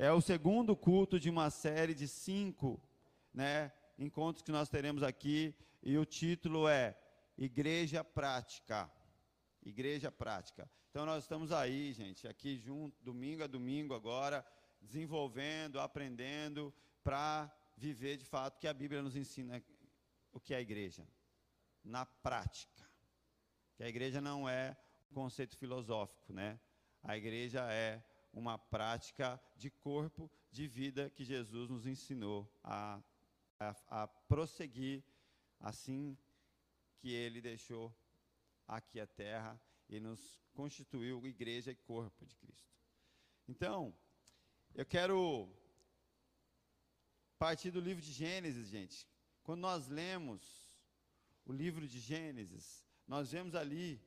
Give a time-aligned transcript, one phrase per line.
[0.00, 2.80] É o segundo culto de uma série de cinco
[3.34, 5.52] né, encontros que nós teremos aqui.
[5.82, 6.96] E o título é
[7.36, 8.88] Igreja Prática.
[9.60, 10.70] Igreja Prática.
[10.88, 14.46] Então nós estamos aí, gente, aqui junto, domingo a domingo agora,
[14.80, 16.72] desenvolvendo, aprendendo
[17.02, 19.60] para viver de fato que a Bíblia nos ensina
[20.32, 21.08] o que é a igreja
[21.82, 22.88] na prática.
[23.74, 24.76] Que a igreja não é
[25.10, 26.60] um conceito filosófico, né?
[27.02, 28.00] A igreja é
[28.38, 33.02] uma prática de corpo, de vida que Jesus nos ensinou a,
[33.58, 35.04] a, a prosseguir
[35.60, 36.16] assim
[36.98, 37.94] que ele deixou
[38.66, 42.72] aqui a terra e nos constituiu igreja e corpo de Cristo.
[43.46, 43.94] Então,
[44.74, 45.48] eu quero
[47.38, 49.08] partir do livro de Gênesis, gente.
[49.42, 50.42] Quando nós lemos
[51.44, 54.00] o livro de Gênesis, nós vemos ali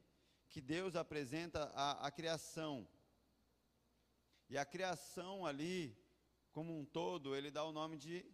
[0.49, 2.87] que Deus apresenta a, a criação.
[4.51, 5.97] E a criação ali,
[6.51, 8.25] como um todo, ele dá o nome de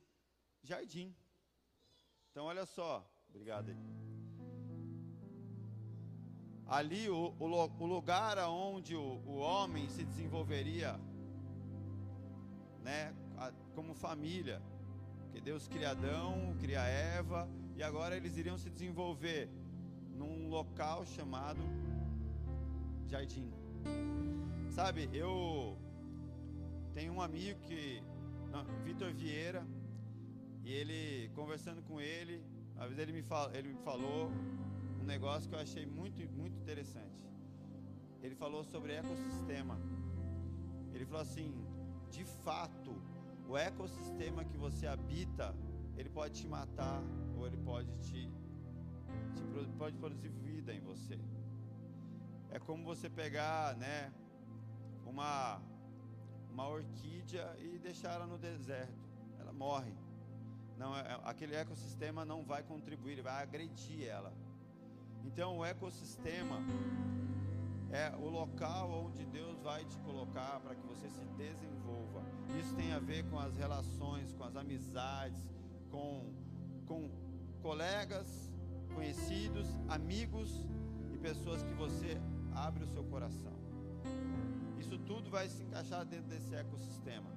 [0.64, 1.16] jardim.
[2.32, 3.08] Então, olha só.
[3.30, 3.78] Obrigado aí.
[6.66, 11.00] Ali, o, o, o lugar onde o, o, homem se desenvolveria,
[12.82, 14.60] né, a, como família.
[15.22, 19.52] Porque Deus cria Adão, cria Eva, e agora eles iriam se desenvolver
[20.10, 21.62] num local chamado
[23.06, 23.54] Jardim.
[24.72, 25.78] Sabe, eu
[26.98, 28.02] tenho um amigo que,
[28.84, 29.64] Vitor Vieira,
[30.64, 32.44] e ele, conversando com ele,
[32.76, 34.32] às vezes ele me, fala, ele me falou
[35.00, 37.24] um negócio que eu achei muito, muito interessante.
[38.24, 39.80] Ele falou sobre ecossistema.
[40.92, 41.54] Ele falou assim:
[42.10, 43.00] de fato,
[43.48, 45.56] o ecossistema que você habita,
[45.96, 47.04] ele pode te matar
[47.38, 48.28] ou ele pode te,
[49.36, 49.44] te
[49.78, 51.20] pode produzir vida em você.
[52.50, 54.12] É como você pegar, né,
[55.06, 55.62] uma
[56.58, 59.08] uma orquídea e deixar ela no deserto,
[59.40, 59.94] ela morre.
[60.76, 64.34] Não, é, aquele ecossistema não vai contribuir, ele vai agredir ela.
[65.24, 66.58] Então, o ecossistema
[67.92, 72.24] é o local onde Deus vai te colocar para que você se desenvolva.
[72.60, 75.48] Isso tem a ver com as relações, com as amizades,
[75.92, 76.34] com,
[76.88, 77.08] com
[77.62, 78.52] colegas,
[78.96, 80.66] conhecidos, amigos
[81.14, 82.20] e pessoas que você
[82.56, 83.57] abre o seu coração.
[84.80, 87.30] Isso tudo vai se encaixar dentro desse ecossistema.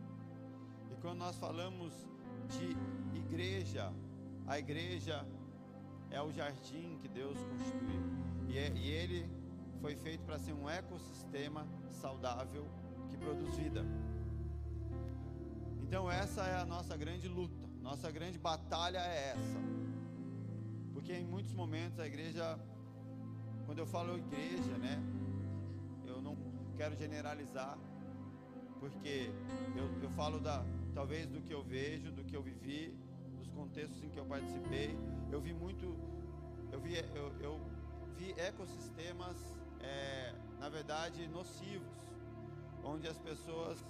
[0.90, 1.92] E quando nós falamos
[2.48, 2.76] de
[3.16, 3.92] igreja,
[4.46, 5.26] a igreja
[6.10, 8.02] é o jardim que Deus constituiu.
[8.48, 9.28] E, é, e ele
[9.80, 12.66] foi feito para ser um ecossistema saudável
[13.08, 13.84] que produz vida.
[15.82, 19.58] Então, essa é a nossa grande luta, nossa grande batalha é essa.
[20.92, 22.58] Porque em muitos momentos a igreja,
[23.66, 25.02] quando eu falo igreja, né,
[26.80, 27.76] quero generalizar,
[28.78, 29.30] porque
[29.76, 30.64] eu, eu falo da,
[30.94, 32.96] talvez do que eu vejo, do que eu vivi,
[33.36, 34.96] dos contextos em que eu participei.
[35.30, 35.94] Eu vi muito,
[36.72, 37.60] eu vi, eu, eu
[38.16, 39.36] vi ecossistemas,
[39.80, 41.98] é, na verdade, nocivos,
[42.82, 43.86] onde as pessoas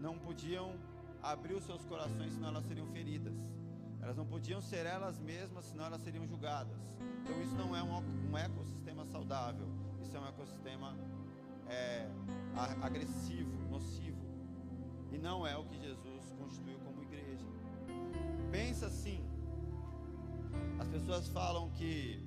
[0.00, 0.74] não podiam
[1.22, 3.38] abrir os seus corações, senão elas seriam feridas.
[4.02, 6.98] Elas não podiam ser elas mesmas, senão elas seriam julgadas.
[7.22, 9.68] Então isso não é um, um ecossistema saudável.
[10.02, 10.96] Isso é um ecossistema
[11.68, 12.08] é,
[12.82, 14.22] agressivo, nocivo.
[15.12, 17.46] E não é o que Jesus constituiu como igreja.
[18.50, 19.24] Pensa assim.
[20.78, 22.22] As pessoas falam que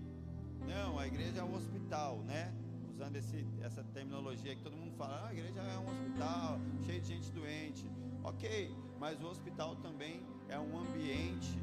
[0.66, 2.54] não, a igreja é um hospital, né?
[2.94, 7.02] Usando esse, essa terminologia que todo mundo fala, ah, a igreja é um hospital, cheio
[7.02, 7.86] de gente doente.
[8.24, 11.58] Ok, mas o hospital também é um ambiente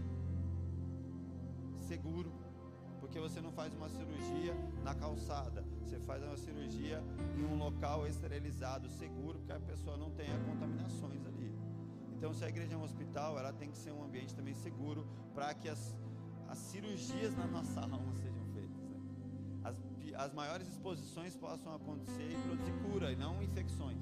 [1.81, 2.33] seguro,
[3.01, 7.03] porque você não faz uma cirurgia na calçada, você faz uma cirurgia
[7.37, 11.55] em um local esterilizado, seguro, porque a pessoa não tenha contaminações ali.
[12.17, 15.07] Então, se a igreja é um hospital, ela tem que ser um ambiente também seguro
[15.35, 15.95] para que as,
[16.49, 18.83] as cirurgias na nossa alma sejam feitas.
[18.83, 19.01] Né?
[19.63, 19.77] As,
[20.27, 24.01] as maiores exposições possam acontecer e produzir cura e não infecções.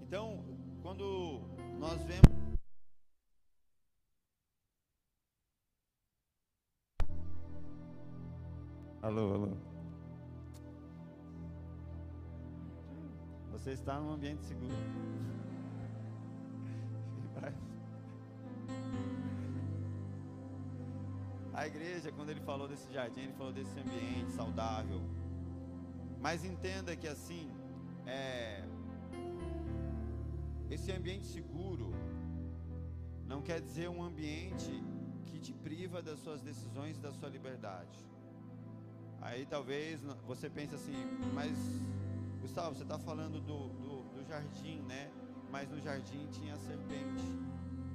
[0.00, 0.42] Então,
[0.82, 1.42] quando
[1.78, 2.45] nós vemos
[9.06, 9.50] Alô, alô.
[13.52, 14.74] Você está num ambiente seguro.
[21.54, 25.00] A igreja, quando ele falou desse jardim, ele falou desse ambiente saudável.
[26.20, 27.48] Mas entenda que assim,
[28.06, 28.64] é,
[30.68, 31.92] esse ambiente seguro
[33.24, 34.82] não quer dizer um ambiente
[35.26, 38.15] que te priva das suas decisões e da sua liberdade.
[39.20, 40.94] Aí talvez você pense assim,
[41.34, 41.56] mas
[42.40, 45.10] Gustavo, você está falando do, do, do, jardim, né?
[45.50, 47.24] mas no jardim tinha serpente.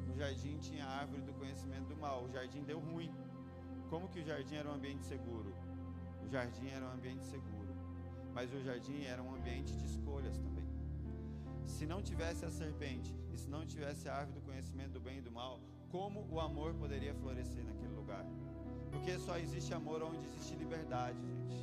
[0.07, 2.23] No jardim tinha a árvore do conhecimento do mal.
[2.23, 3.13] O jardim deu ruim.
[3.89, 5.53] Como que o jardim era um ambiente seguro?
[6.23, 7.75] O jardim era um ambiente seguro,
[8.33, 10.65] mas o jardim era um ambiente de escolhas também.
[11.65, 15.17] Se não tivesse a serpente e se não tivesse a árvore do conhecimento do bem
[15.17, 15.59] e do mal,
[15.89, 18.25] como o amor poderia florescer naquele lugar?
[18.91, 21.59] Porque só existe amor onde existe liberdade, gente.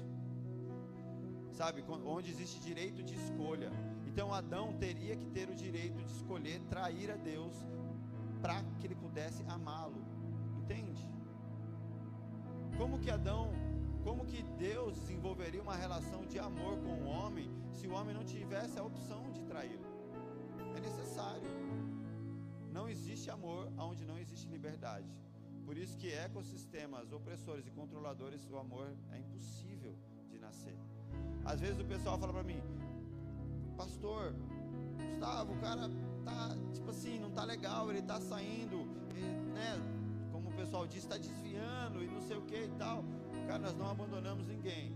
[1.52, 3.70] Sabe, onde existe direito de escolha.
[4.06, 7.54] Então Adão teria que ter o direito de escolher trair a Deus
[8.40, 10.00] para que ele pudesse amá-lo.
[10.58, 11.04] Entende?
[12.76, 13.50] Como que Adão,
[14.04, 18.25] como que Deus desenvolveria uma relação de amor com o homem se o homem não
[18.25, 19.86] tivesse a opção de traí-lo?
[20.76, 21.50] É necessário.
[22.72, 25.10] Não existe amor onde não existe liberdade.
[25.69, 29.94] Por isso que ecossistemas opressores e controladores, o amor é impossível
[30.31, 30.75] de nascer.
[31.44, 32.59] Às vezes o pessoal fala para mim,
[33.76, 34.35] pastor,
[34.97, 35.91] Gustavo, o cara
[36.25, 38.79] tá, tipo assim, não tá legal, ele tá saindo,
[39.53, 39.76] né?
[40.32, 43.05] Como o pessoal diz, está desviando e não sei o que e tal.
[43.47, 44.91] Cara, nós não abandonamos ninguém.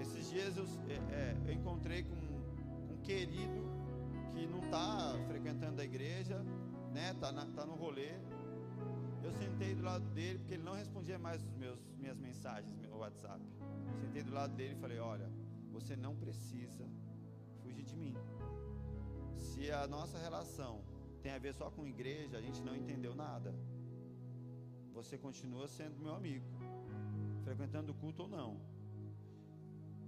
[0.00, 3.68] Esses dias eu, é, é, eu encontrei com um querido
[4.30, 6.40] que não está frequentando a igreja,
[6.94, 7.16] né?
[7.20, 8.12] Tá, na, tá no rolê.
[9.22, 12.96] Eu sentei do lado dele porque ele não respondia mais as meus minhas mensagens, meu
[12.96, 13.40] WhatsApp.
[14.00, 15.30] Sentei do lado dele e falei: Olha,
[15.70, 16.88] você não precisa
[17.62, 18.14] fugir de mim.
[19.36, 20.82] Se a nossa relação
[21.22, 23.54] tem a ver só com igreja, a gente não entendeu nada.
[24.92, 26.46] Você continua sendo meu amigo,
[27.44, 28.60] frequentando o culto ou não.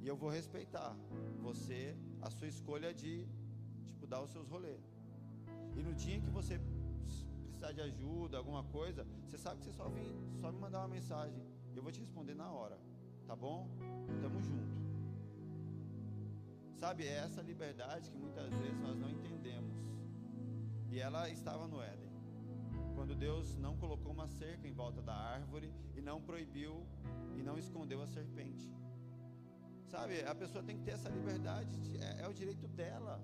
[0.00, 0.96] E eu vou respeitar
[1.40, 3.26] você, a sua escolha de
[3.84, 4.82] tipo dar os seus rolês.
[5.76, 6.60] E no dia que você
[7.62, 10.88] precisar de ajuda, alguma coisa, você sabe que você só vem, só me mandar uma
[10.88, 11.40] mensagem.
[11.76, 12.76] Eu vou te responder na hora.
[13.24, 13.68] Tá bom?
[14.20, 14.82] Tamo junto.
[16.74, 19.76] Sabe, é essa liberdade que muitas vezes nós não entendemos.
[20.90, 22.10] E ela estava no Éden.
[22.96, 26.84] Quando Deus não colocou uma cerca em volta da árvore e não proibiu
[27.36, 28.68] e não escondeu a serpente.
[29.86, 33.22] Sabe, a pessoa tem que ter essa liberdade, é, é o direito dela.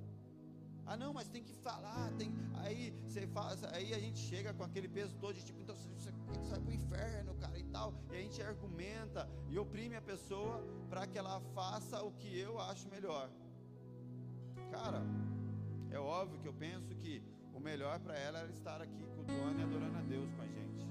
[0.90, 2.34] Ah, não, mas tem que falar, tem.
[2.62, 6.10] Aí você faz, aí a gente chega com aquele peso todo de tipo, então você,
[6.32, 7.92] você vai pro inferno, cara, e tal.
[8.10, 12.58] E a gente argumenta e oprime a pessoa para que ela faça o que eu
[12.58, 13.28] acho melhor.
[14.70, 15.02] Cara,
[15.90, 19.64] é óbvio que eu penso que o melhor para ela era estar aqui cultuando e
[19.64, 20.86] adorando a Deus com a gente.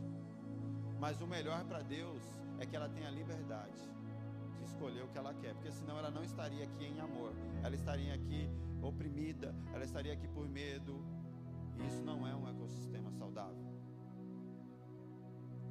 [1.00, 2.22] Mas o melhor para Deus
[2.60, 3.82] é que ela tenha liberdade
[4.60, 7.34] de escolher o que ela quer, porque senão ela não estaria aqui em amor.
[7.64, 8.48] Ela estaria aqui
[8.82, 11.04] oprimida, ela estaria aqui por medo.
[11.78, 13.68] E isso não é um ecossistema saudável.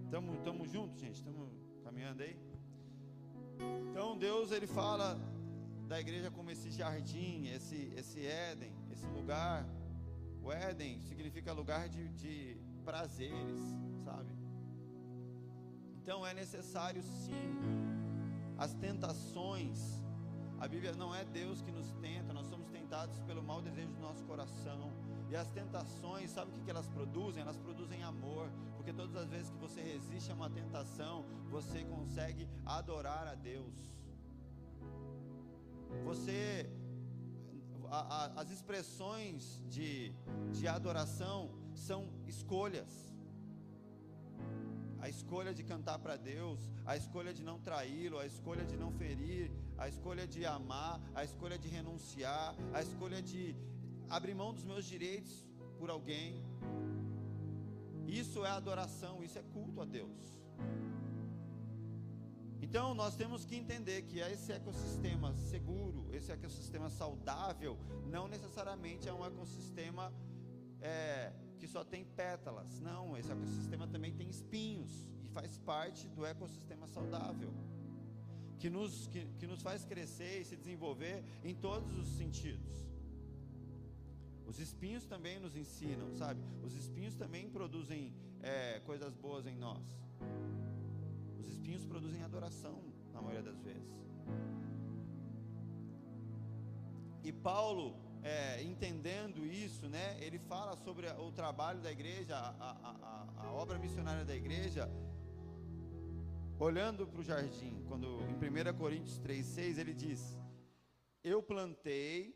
[0.04, 1.16] Estamos tamo juntos, gente?
[1.16, 1.50] Estamos
[1.82, 2.38] caminhando aí?
[3.90, 5.18] Então Deus ele fala
[5.88, 9.66] da igreja como esse jardim, esse, esse Éden, esse lugar.
[10.42, 13.60] O Éden significa lugar de, de prazeres,
[14.04, 14.32] sabe?
[15.96, 17.50] Então é necessário sim
[18.56, 20.04] as tentações.
[20.60, 22.55] A Bíblia não é Deus que nos tenta, nós somos
[23.26, 24.92] pelo mau desejo do nosso coração.
[25.28, 27.42] E as tentações, sabe o que, que elas produzem?
[27.42, 32.48] Elas produzem amor, porque todas as vezes que você resiste a uma tentação, você consegue
[32.64, 33.74] adorar a Deus.
[36.04, 36.70] Você,
[37.90, 40.12] a, a, as expressões de,
[40.52, 43.12] de adoração são escolhas.
[45.00, 48.90] A escolha de cantar para Deus, a escolha de não traí-lo, a escolha de não
[48.92, 53.54] ferir, a escolha de amar, a escolha de renunciar, a escolha de
[54.08, 55.46] abrir mão dos meus direitos
[55.78, 56.42] por alguém.
[58.06, 60.40] Isso é adoração, isso é culto a Deus.
[62.60, 69.12] Então nós temos que entender que esse ecossistema seguro, esse ecossistema saudável, não necessariamente é
[69.12, 70.12] um ecossistema
[70.80, 72.80] é, que só tem pétalas.
[72.80, 77.52] Não, esse ecossistema também tem espinhos e faz parte do ecossistema saudável
[78.58, 82.86] que nos, que, que nos faz crescer e se desenvolver em todos os sentidos.
[84.46, 86.40] Os espinhos também nos ensinam, sabe?
[86.62, 89.82] Os espinhos também produzem é, coisas boas em nós.
[91.40, 92.80] Os espinhos produzem adoração,
[93.12, 94.06] na maioria das vezes.
[97.24, 100.16] E Paulo, é, entendendo isso, né?
[100.20, 104.88] Ele fala sobre o trabalho da igreja, a, a, a, a obra missionária da igreja
[106.58, 110.38] olhando para o jardim, quando em 1 Coríntios 3,6 ele diz:
[111.22, 112.34] Eu plantei,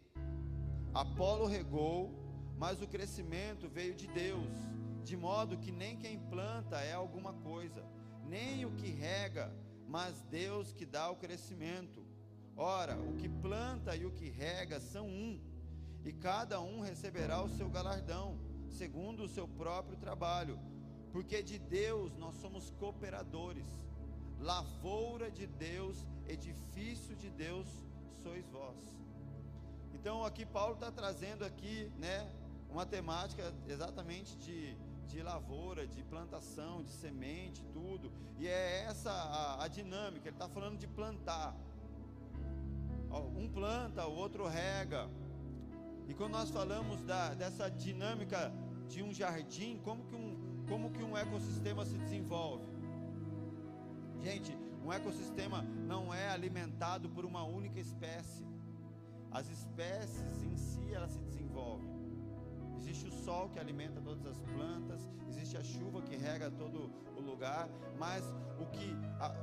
[0.92, 2.12] Apolo regou,
[2.58, 4.52] mas o crescimento veio de Deus,
[5.02, 7.82] de modo que nem quem planta é alguma coisa,
[8.26, 9.52] nem o que rega,
[9.88, 12.04] mas Deus que dá o crescimento.
[12.56, 15.40] Ora, o que planta e o que rega são um,
[16.04, 20.58] e cada um receberá o seu galardão, segundo o seu próprio trabalho,
[21.10, 23.66] porque de Deus nós somos cooperadores,
[24.40, 27.66] lavoura de Deus, edifício de Deus
[28.22, 28.76] sois vós.
[29.94, 32.26] Então aqui Paulo está trazendo aqui, né,
[32.70, 34.74] uma temática exatamente de,
[35.06, 38.10] de lavoura, de plantação, de semente, tudo.
[38.38, 40.28] E é essa a, a dinâmica.
[40.28, 41.54] Ele está falando de plantar.
[43.36, 45.10] Um planta, o outro rega.
[46.08, 48.52] E quando nós falamos da, dessa dinâmica
[48.88, 52.69] de um jardim, como que um, como que um ecossistema se desenvolve?
[54.22, 58.44] Gente, um ecossistema não é alimentado por uma única espécie.
[59.30, 61.88] As espécies em si elas se desenvolvem.
[62.76, 67.20] Existe o sol que alimenta todas as plantas, existe a chuva que rega todo o
[67.20, 68.24] lugar, mas
[68.58, 68.96] o que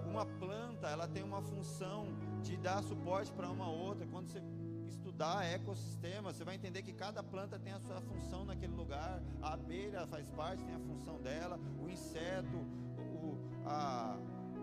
[0.05, 2.07] uma planta, ela tem uma função
[2.41, 4.05] de dar suporte para uma outra.
[4.07, 4.41] Quando você
[4.87, 9.21] estudar ecossistema, você vai entender que cada planta tem a sua função naquele lugar.
[9.41, 12.57] A abelha faz parte, tem a função dela, o inseto,
[12.97, 14.17] o, a,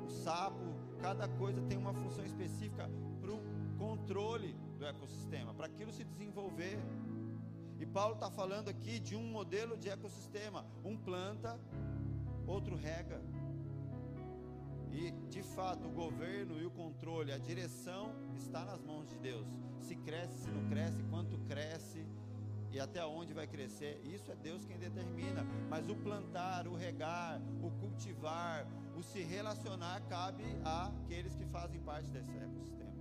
[0.04, 2.88] o sapo, cada coisa tem uma função específica
[3.20, 3.40] para o
[3.78, 6.78] controle do ecossistema, para aquilo se desenvolver.
[7.78, 11.58] E Paulo está falando aqui de um modelo de ecossistema: um planta,
[12.46, 13.20] outro rega.
[14.92, 19.48] E de fato, o governo e o controle, a direção está nas mãos de Deus.
[19.80, 22.06] Se cresce, se não cresce, quanto cresce
[22.70, 25.44] e até onde vai crescer, isso é Deus quem determina.
[25.68, 32.10] Mas o plantar, o regar, o cultivar, o se relacionar cabe àqueles que fazem parte
[32.10, 32.92] desse ecossistema.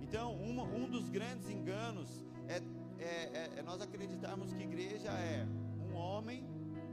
[0.00, 2.60] Então, um, um dos grandes enganos é
[3.02, 5.44] é, é, é nós acreditarmos que igreja é
[5.80, 6.44] um homem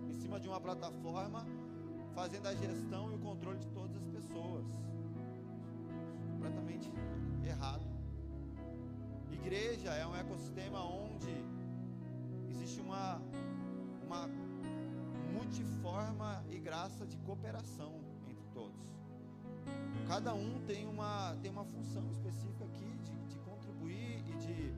[0.10, 1.46] em cima de uma plataforma
[2.16, 4.66] fazendo a gestão e o controle de todas as pessoas.
[6.34, 6.92] Completamente
[7.46, 7.86] errado.
[9.32, 11.34] Igreja é um ecossistema onde
[12.50, 13.22] existe uma,
[14.04, 14.30] uma
[16.10, 18.80] multiforma e graça de cooperação entre todos.
[20.08, 24.74] Cada um tem uma, tem uma função específica aqui de, de contribuir e de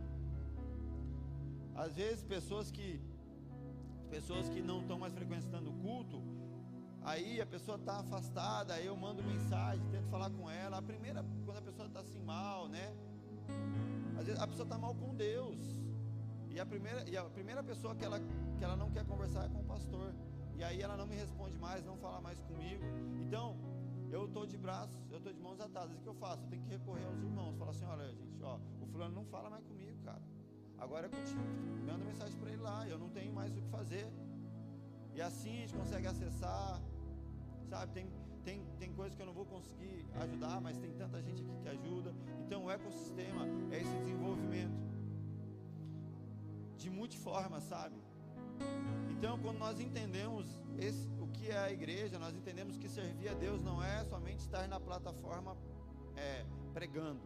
[1.76, 3.02] às vezes pessoas que
[4.10, 6.22] pessoas que não estão mais frequentando o culto,
[7.02, 10.80] aí a pessoa está afastada, aí eu mando mensagem, tento falar com ela.
[10.80, 12.94] A primeira, quando a pessoa está assim mal, né?
[14.20, 15.58] Às vezes a pessoa está mal com Deus.
[16.50, 18.20] E a primeira, e a primeira pessoa que ela,
[18.58, 20.14] que ela não quer conversar é com o pastor.
[20.62, 22.84] E aí ela não me responde mais, não fala mais comigo.
[23.20, 23.58] Então,
[24.12, 25.98] eu estou de braços, eu estou de mãos atadas.
[25.98, 26.44] O que eu faço?
[26.44, 27.58] Eu tenho que recorrer aos irmãos.
[27.58, 30.22] Falar assim, olha, gente, ó, o fulano não fala mais comigo, cara.
[30.78, 31.42] Agora é contigo.
[31.88, 32.88] Manda mensagem para ele lá.
[32.88, 34.06] Eu não tenho mais o que fazer.
[35.16, 36.80] E assim a gente consegue acessar.
[37.68, 38.08] Sabe, tem,
[38.44, 41.70] tem, tem coisas que eu não vou conseguir ajudar, mas tem tanta gente aqui que
[41.70, 42.14] ajuda.
[42.46, 44.80] Então o ecossistema é esse desenvolvimento
[46.78, 48.01] de multiforma, sabe?
[49.12, 50.48] Então, quando nós entendemos
[50.80, 54.40] esse, o que é a igreja, nós entendemos que servir a Deus não é somente
[54.40, 55.56] estar na plataforma
[56.16, 57.22] é, pregando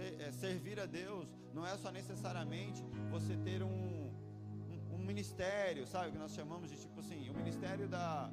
[0.00, 5.86] ser, é, servir a Deus não é só necessariamente você ter um, um, um, ministério,
[5.86, 6.12] sabe?
[6.12, 8.30] Que nós chamamos de tipo assim, o ministério da,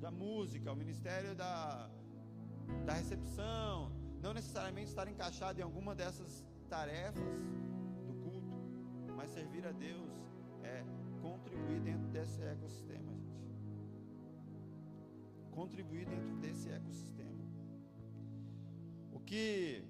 [0.00, 1.88] da música, o ministério da,
[2.84, 3.90] da recepção.
[4.20, 7.22] Não necessariamente estar encaixado em alguma dessas tarefas
[9.58, 10.10] servir a Deus
[10.62, 10.84] é
[11.20, 13.56] contribuir dentro desse ecossistema, gente.
[15.50, 17.44] Contribuir dentro desse ecossistema.
[19.12, 19.82] O que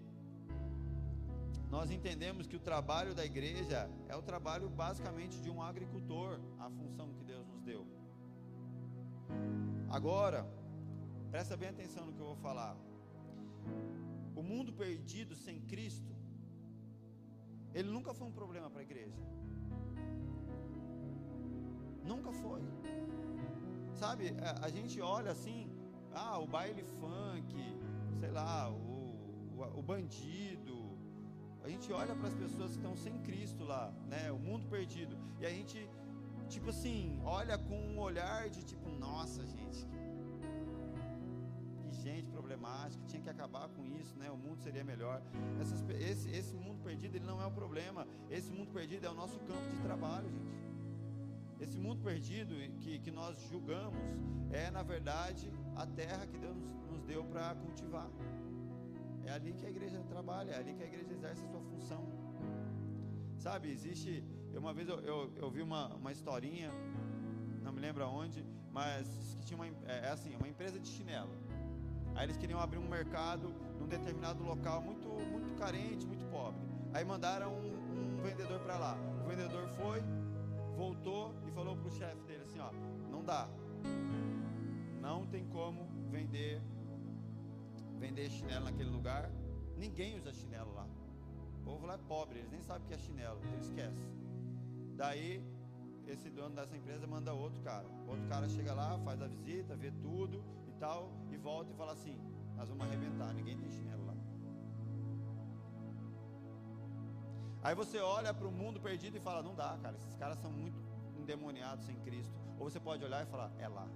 [1.71, 6.71] nós entendemos que o trabalho da igreja é o trabalho basicamente de um agricultor, a
[6.71, 7.87] função que Deus nos deu.
[9.91, 10.47] Agora,
[11.31, 12.75] presta bem atenção no que eu vou falar.
[14.35, 16.17] O mundo perdido sem Cristo,
[17.75, 19.39] ele nunca foi um problema para a igreja.
[22.11, 22.63] Nunca foi.
[23.93, 25.69] Sabe, a, a, gente olha assim,
[26.13, 27.53] ah, o baile funk,
[28.21, 28.77] sei lá, o,
[29.57, 30.97] o, o bandido,
[31.63, 34.33] a gente olha para as pessoas que estão sem Cristo lá, né?
[34.33, 35.19] O mundo perdido.
[35.39, 35.87] E a gente,
[36.49, 43.21] tipo assim, olha com um olhar de tipo, nossa, gente, que, que gente problemática, tinha
[43.21, 44.31] que acabar com isso, né?
[44.31, 45.21] O mundo seria melhor.
[45.61, 48.07] Essas, esse, esse mundo perdido, ele não é o problema.
[48.31, 50.68] Esse mundo perdido é o nosso campo de trabalho, gente.
[51.61, 53.99] Esse mundo perdido que, que nós julgamos
[54.51, 56.57] é, na verdade, a terra que Deus
[56.91, 58.09] nos deu para cultivar.
[59.27, 62.07] É ali que a igreja trabalha, é ali que a igreja exerce a sua função.
[63.37, 64.25] Sabe, existe.
[64.55, 66.71] Uma vez eu, eu, eu vi uma, uma historinha,
[67.63, 71.31] não me lembro aonde, mas que tinha uma, é, é assim, uma empresa de chinelo.
[72.15, 76.61] Aí eles queriam abrir um mercado num determinado local muito, muito carente, muito pobre.
[76.93, 78.99] Aí mandaram um, um vendedor para lá.
[79.25, 80.03] O vendedor foi,
[80.79, 82.71] voltou e falou para o chefe dele assim: ó,
[83.11, 83.49] não dá,
[85.03, 86.63] não tem como vender
[87.99, 89.29] vender chinelo naquele lugar.
[89.77, 90.87] Ninguém usa chinelo lá.
[91.57, 94.09] O povo lá é pobre, eles nem sabem o que é chinelo, então esquece.
[94.97, 95.45] Daí
[96.07, 97.87] esse dono dessa empresa manda outro cara.
[98.07, 101.93] Outro cara chega lá, faz a visita, vê tudo e tal, e volta e fala
[101.93, 102.17] assim:
[102.57, 104.08] Nós vamos arrebentar, ninguém tem chinelo
[107.63, 110.51] Aí você olha para o mundo perdido e fala: Não dá, cara, esses caras são
[110.51, 110.81] muito
[111.19, 112.33] endemoniados sem Cristo.
[112.59, 113.87] Ou você pode olhar e falar: É lá,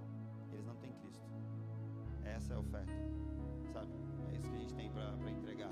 [0.51, 1.25] eles não têm Cristo.
[2.23, 2.93] Essa é a oferta,
[3.71, 3.91] sabe?
[4.31, 5.69] É isso que a gente tem para entregar.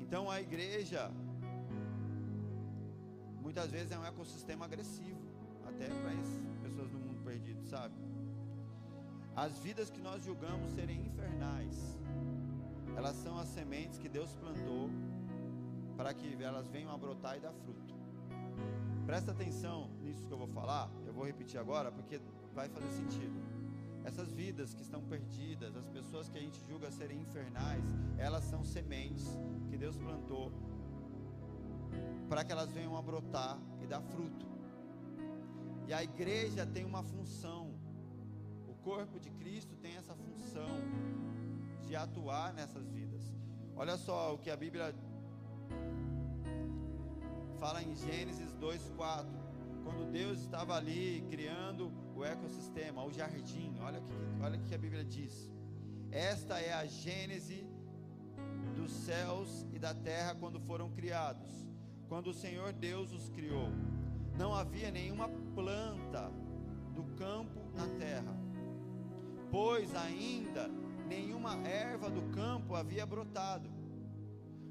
[0.00, 1.10] Então a igreja
[3.48, 5.20] muitas vezes é um ecossistema agressivo,
[5.66, 6.28] até para as
[6.62, 7.94] pessoas do mundo perdido, sabe?
[9.34, 11.98] As vidas que nós julgamos serem infernais,
[12.96, 14.90] elas são as sementes que Deus plantou
[15.96, 17.94] para que elas venham a brotar e dar fruto.
[19.06, 22.20] Presta atenção nisso que eu vou falar, eu vou repetir agora porque
[22.54, 23.40] vai fazer sentido.
[24.04, 27.84] Essas vidas que estão perdidas, as pessoas que a gente julga serem infernais,
[28.16, 29.26] elas são sementes
[29.68, 30.52] que Deus plantou
[32.28, 34.46] para que elas venham a brotar e dar fruto.
[35.86, 37.74] E a igreja tem uma função,
[38.68, 40.68] o corpo de Cristo tem essa função
[41.88, 43.22] de atuar nessas vidas.
[43.74, 44.94] Olha só o que a Bíblia
[47.58, 49.26] fala em Gênesis 2:4,
[49.84, 53.74] quando Deus estava ali criando o ecossistema, o jardim.
[53.80, 55.50] Olha que olha que a Bíblia diz.
[56.10, 57.66] Esta é a gênese
[58.76, 61.68] dos céus e da terra quando foram criados
[62.08, 63.68] quando o Senhor Deus os criou,
[64.36, 66.32] não havia nenhuma planta
[66.94, 68.34] do campo na terra,
[69.50, 70.70] pois ainda
[71.08, 73.68] nenhuma erva do campo havia brotado,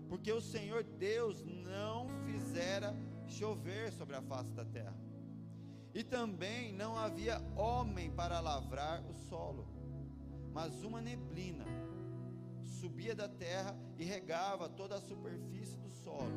[0.08, 4.95] porque o Senhor Deus não fizera chover sobre a face da terra,
[5.93, 9.67] e também não havia homem para lavrar o solo,
[10.54, 11.65] mas uma neblina
[12.63, 16.32] subia da terra e regava toda a superfície do solo.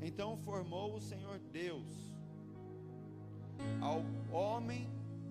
[0.00, 1.86] Então formou o Senhor Deus
[3.80, 4.88] ao homem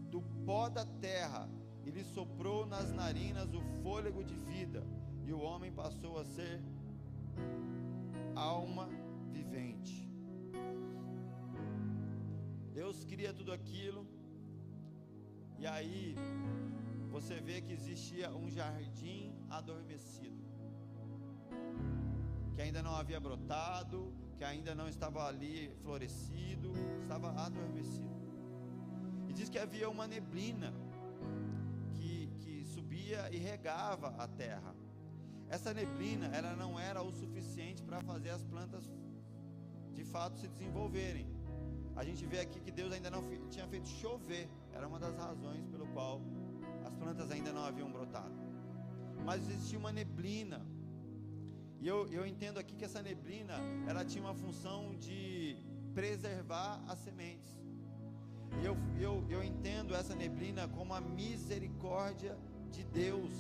[0.09, 1.47] do pó da terra
[1.87, 4.85] e lhe soprou nas narinas o fôlego de vida,
[5.25, 6.61] e o homem passou a ser
[8.35, 8.89] alma
[9.31, 9.95] vivente.
[12.73, 14.05] Deus cria tudo aquilo,
[15.57, 16.13] e aí
[17.09, 20.43] você vê que existia um jardim adormecido,
[22.53, 28.17] que ainda não havia brotado, que ainda não estava ali florescido, estava adormecido.
[29.29, 30.73] E diz que havia uma neblina
[33.07, 34.75] subia e regava a terra.
[35.49, 38.83] Essa neblina, ela não era o suficiente para fazer as plantas
[39.93, 41.25] de fato se desenvolverem.
[41.95, 45.65] A gente vê aqui que Deus ainda não tinha feito chover, era uma das razões
[45.67, 46.21] pelo qual
[46.85, 48.35] as plantas ainda não haviam brotado.
[49.25, 50.61] Mas existia uma neblina
[51.79, 53.53] e eu, eu entendo aqui que essa neblina,
[53.87, 55.57] ela tinha uma função de
[55.93, 57.55] preservar as sementes.
[58.61, 63.33] E eu, eu, eu entendo essa neblina como a misericórdia de Deus,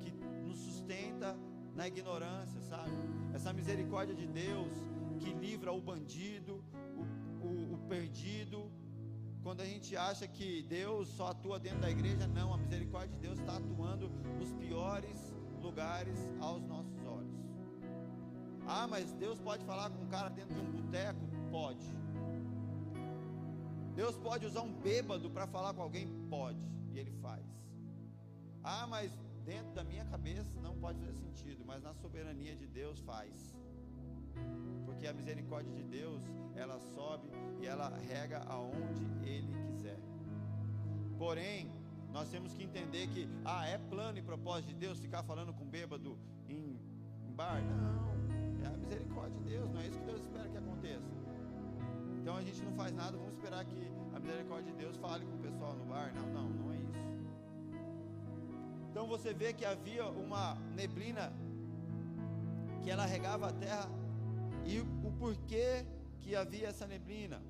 [0.00, 0.10] que
[0.46, 1.36] nos sustenta
[1.74, 2.92] na ignorância, sabe?
[3.34, 4.72] Essa misericórdia de Deus
[5.18, 6.64] que livra o bandido,
[6.96, 8.70] o, o, o perdido.
[9.42, 13.20] Quando a gente acha que Deus só atua dentro da igreja, não, a misericórdia de
[13.20, 16.92] Deus está atuando nos piores lugares aos nossos
[18.66, 21.20] ah, mas Deus pode falar com um cara dentro de um boteco?
[21.50, 21.84] Pode.
[23.94, 26.08] Deus pode usar um bêbado para falar com alguém?
[26.30, 26.58] Pode.
[26.92, 27.44] E ele faz.
[28.64, 29.10] Ah, mas
[29.44, 33.54] dentro da minha cabeça não pode fazer sentido, mas na soberania de Deus faz.
[34.86, 36.22] Porque a misericórdia de Deus,
[36.54, 37.28] ela sobe
[37.60, 39.98] e ela rega aonde ele quiser.
[41.18, 41.70] Porém,
[42.12, 45.64] nós temos que entender que, ah, é plano e propósito de Deus ficar falando com
[45.64, 46.78] bêbado em,
[47.26, 47.60] em bar?
[47.62, 48.12] Não.
[48.64, 51.10] É a misericórdia de Deus, não é isso que Deus espera que aconteça.
[52.20, 55.34] Então a gente não faz nada, vamos esperar que a misericórdia de Deus fale com
[55.34, 56.12] o pessoal no bar.
[56.14, 56.71] Não, não, não é.
[58.92, 61.32] Então você vê que havia uma neblina
[62.82, 63.88] que ela regava a terra
[64.66, 65.86] e o porquê
[66.20, 67.40] que havia essa neblina.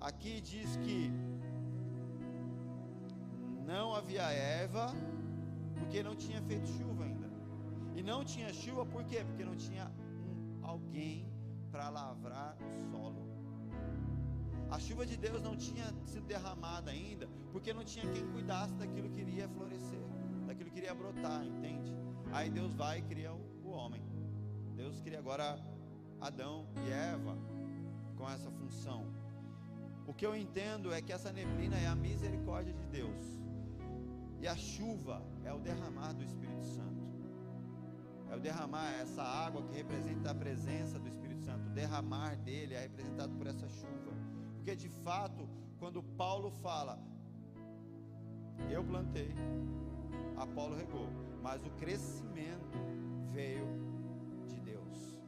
[0.00, 1.10] Aqui diz que
[3.66, 4.86] não havia erva
[5.80, 7.28] porque não tinha feito chuva ainda.
[7.96, 9.24] E não tinha chuva, por quê?
[9.26, 9.90] Porque não tinha
[10.28, 11.28] um, alguém
[11.72, 13.24] para lavrar o solo.
[14.70, 19.08] A chuva de Deus não tinha sido derramada ainda, porque não tinha quem cuidasse daquilo
[19.10, 20.03] que iria florescer,
[20.54, 21.92] daquilo que iria brotar, entende?
[22.32, 24.02] Aí Deus vai e cria o homem.
[24.76, 25.58] Deus cria agora
[26.20, 27.36] Adão e Eva
[28.16, 29.04] com essa função.
[30.06, 33.24] O que eu entendo é que essa neblina é a misericórdia de Deus.
[34.40, 37.04] E a chuva é o derramar do Espírito Santo.
[38.30, 41.66] É o derramar essa água que representa a presença do Espírito Santo.
[41.66, 44.12] O derramar dele é representado por essa chuva.
[44.56, 46.98] Porque de fato, quando Paulo fala,
[48.70, 49.34] eu plantei,
[50.36, 51.08] Apolo regou,
[51.42, 52.78] mas o crescimento
[53.32, 53.66] veio
[54.46, 55.18] de Deus.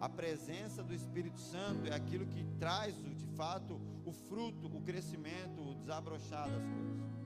[0.00, 5.60] A presença do Espírito Santo é aquilo que traz, de fato, o fruto, o crescimento,
[5.60, 7.16] o desabrochar das coisas.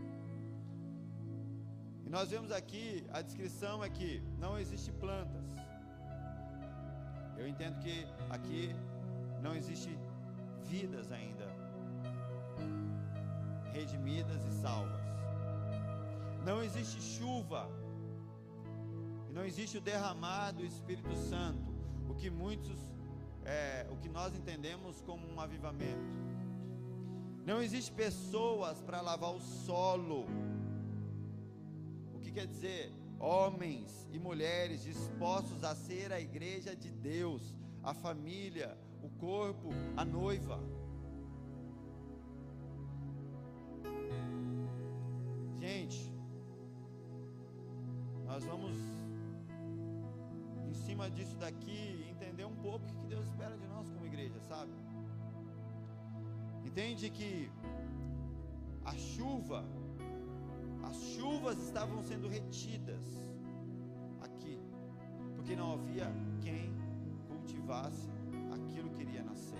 [2.04, 5.46] E nós vemos aqui, a descrição é que não existe plantas.
[7.36, 8.74] Eu entendo que aqui
[9.42, 9.96] não existe
[10.64, 11.48] vidas ainda
[13.72, 14.99] redimidas e salvas.
[16.44, 17.68] Não existe chuva.
[19.28, 21.72] E não existe o derramar do Espírito Santo,
[22.08, 22.78] o que muitos
[23.44, 26.30] é, o que nós entendemos como um avivamento.
[27.44, 30.26] Não existe pessoas para lavar o solo.
[32.14, 32.92] O que quer dizer?
[33.18, 40.04] Homens e mulheres dispostos a ser a igreja de Deus, a família, o corpo, a
[40.04, 40.60] noiva.
[48.30, 48.76] Nós vamos
[50.68, 54.38] em cima disso daqui entender um pouco o que Deus espera de nós como igreja,
[54.42, 54.70] sabe?
[56.64, 57.50] Entende que
[58.84, 59.64] a chuva,
[60.84, 63.04] as chuvas estavam sendo retidas
[64.20, 64.56] aqui,
[65.34, 66.06] porque não havia
[66.40, 66.72] quem
[67.26, 68.08] cultivasse
[68.54, 69.58] aquilo que iria nascer.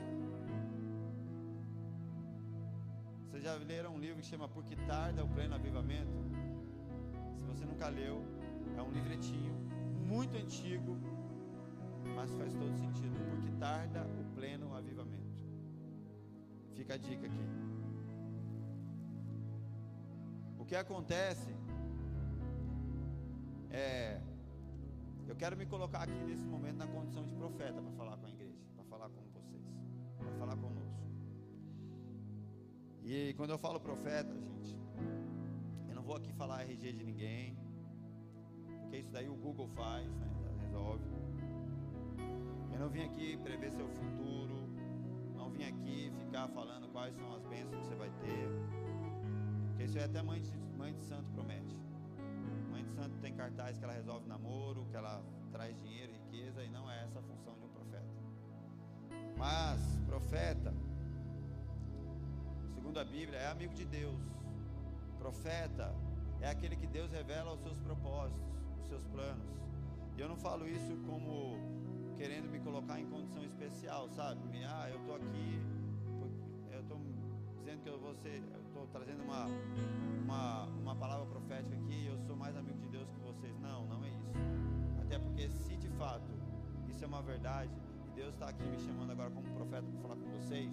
[3.25, 6.19] Vocês já leram um livro que chama Por que Tarda o Pleno Avivamento?
[7.37, 8.25] Se você nunca leu,
[8.81, 9.55] é um livretinho
[10.09, 10.97] muito antigo,
[12.17, 13.15] mas faz todo sentido.
[13.31, 15.45] Por que tarda o pleno avivamento?
[16.75, 17.47] Fica a dica aqui.
[20.59, 21.55] O que acontece
[23.71, 24.21] é.
[25.29, 28.31] Eu quero me colocar aqui nesse momento na condição de profeta para falar com a
[28.31, 29.63] igreja, para falar com vocês,
[30.19, 31.05] para falar conosco.
[33.05, 34.77] E quando eu falo profeta, gente,
[35.89, 37.57] eu não vou aqui falar RG de ninguém,
[38.91, 40.29] porque isso daí o Google faz, né?
[40.63, 41.05] Resolve.
[42.73, 44.69] Eu não vim aqui prever seu futuro,
[45.37, 48.49] não vim aqui ficar falando quais são as bênçãos que você vai ter.
[49.69, 51.79] Porque isso é até mãe de, mãe de santo promete.
[52.73, 55.23] Mãe de santo tem cartaz que ela resolve namoro, que ela
[55.53, 58.11] traz dinheiro, riqueza, e não é essa a função de um profeta.
[59.39, 60.75] Mas, profeta,
[62.75, 64.21] segundo a Bíblia, é amigo de Deus.
[65.17, 65.95] Profeta
[66.41, 68.51] é aquele que Deus revela os seus propósitos
[68.91, 69.49] seus planos.
[70.17, 71.57] E eu não falo isso como
[72.17, 74.41] querendo me colocar em condição especial, sabe?
[74.65, 75.63] Ah, eu estou aqui,
[76.73, 77.01] eu estou
[77.59, 79.47] dizendo que eu vou ser, eu estou trazendo uma,
[80.25, 83.57] uma, uma palavra profética aqui eu sou mais amigo de Deus que vocês.
[83.61, 84.33] Não, não é isso.
[85.01, 86.31] Até porque se de fato
[86.89, 87.73] isso é uma verdade,
[88.09, 90.73] e Deus está aqui me chamando agora como profeta para falar com vocês,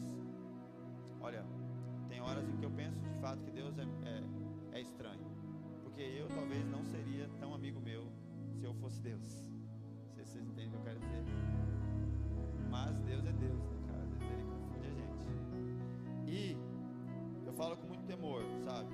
[1.21, 1.45] olha,
[2.09, 4.23] tem horas em que eu penso de fato que Deus é, é,
[5.97, 8.07] porque eu talvez não seria tão amigo meu
[8.53, 9.49] se eu fosse Deus.
[10.05, 11.23] Não sei se vocês entendem o que eu quero dizer.
[12.69, 14.03] Mas Deus é Deus, né, cara?
[14.31, 15.17] Ele confunde a gente.
[16.27, 16.57] E
[17.47, 18.91] eu falo com muito temor, sabe?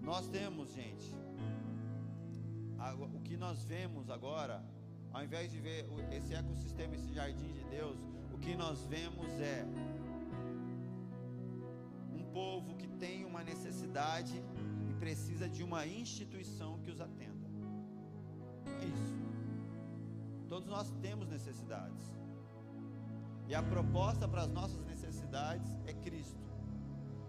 [0.00, 1.12] Nós temos, gente,
[3.16, 4.64] o que nós vemos agora,
[5.12, 7.98] ao invés de ver esse ecossistema, esse jardim de Deus,
[8.32, 9.66] o que nós vemos é
[12.34, 14.42] povo que tem uma necessidade
[14.90, 17.48] e precisa de uma instituição que os atenda.
[18.82, 19.14] É isso.
[20.48, 22.12] Todos nós temos necessidades.
[23.46, 26.42] E a proposta para as nossas necessidades é Cristo.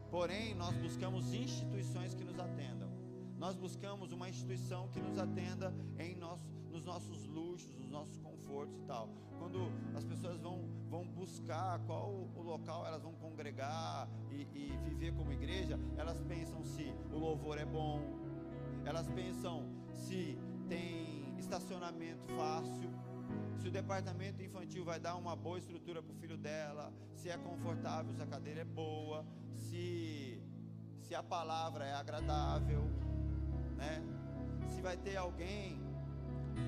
[0.10, 2.90] Porém, nós buscamos instituições que nos atendam.
[3.38, 8.78] Nós buscamos uma instituição que nos atenda em nosso, nos nossos luxos, nos nossos confortos
[8.78, 9.08] e tal.
[9.40, 15.14] Quando as pessoas vão, vão buscar qual o local elas vão congregar e, e viver
[15.14, 18.02] como igreja, elas pensam se o louvor é bom,
[18.84, 22.90] elas pensam se tem estacionamento fácil,
[23.58, 27.38] se o departamento infantil vai dar uma boa estrutura para o filho dela, se é
[27.38, 30.44] confortável, se a cadeira é boa, se,
[31.00, 32.84] se a palavra é agradável,
[33.78, 34.04] né?
[34.68, 35.85] Se vai ter alguém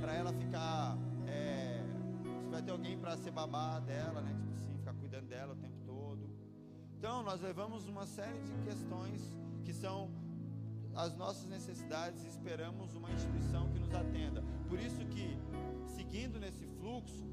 [0.01, 0.97] para ela ficar,
[1.27, 1.83] é,
[2.43, 4.33] se vai ter alguém para ser babá dela, né?
[4.39, 6.29] Tipo assim, ficar cuidando dela o tempo todo.
[6.97, 9.21] Então, nós levamos uma série de questões
[9.63, 10.09] que são
[10.95, 14.43] as nossas necessidades e esperamos uma instituição que nos atenda.
[14.67, 15.37] Por isso que,
[15.95, 17.23] seguindo nesse fluxo,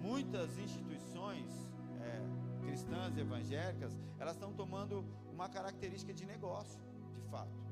[0.00, 1.50] muitas instituições
[2.00, 6.80] é, cristãs evangélicas, elas estão tomando uma característica de negócio,
[7.12, 7.65] de fato.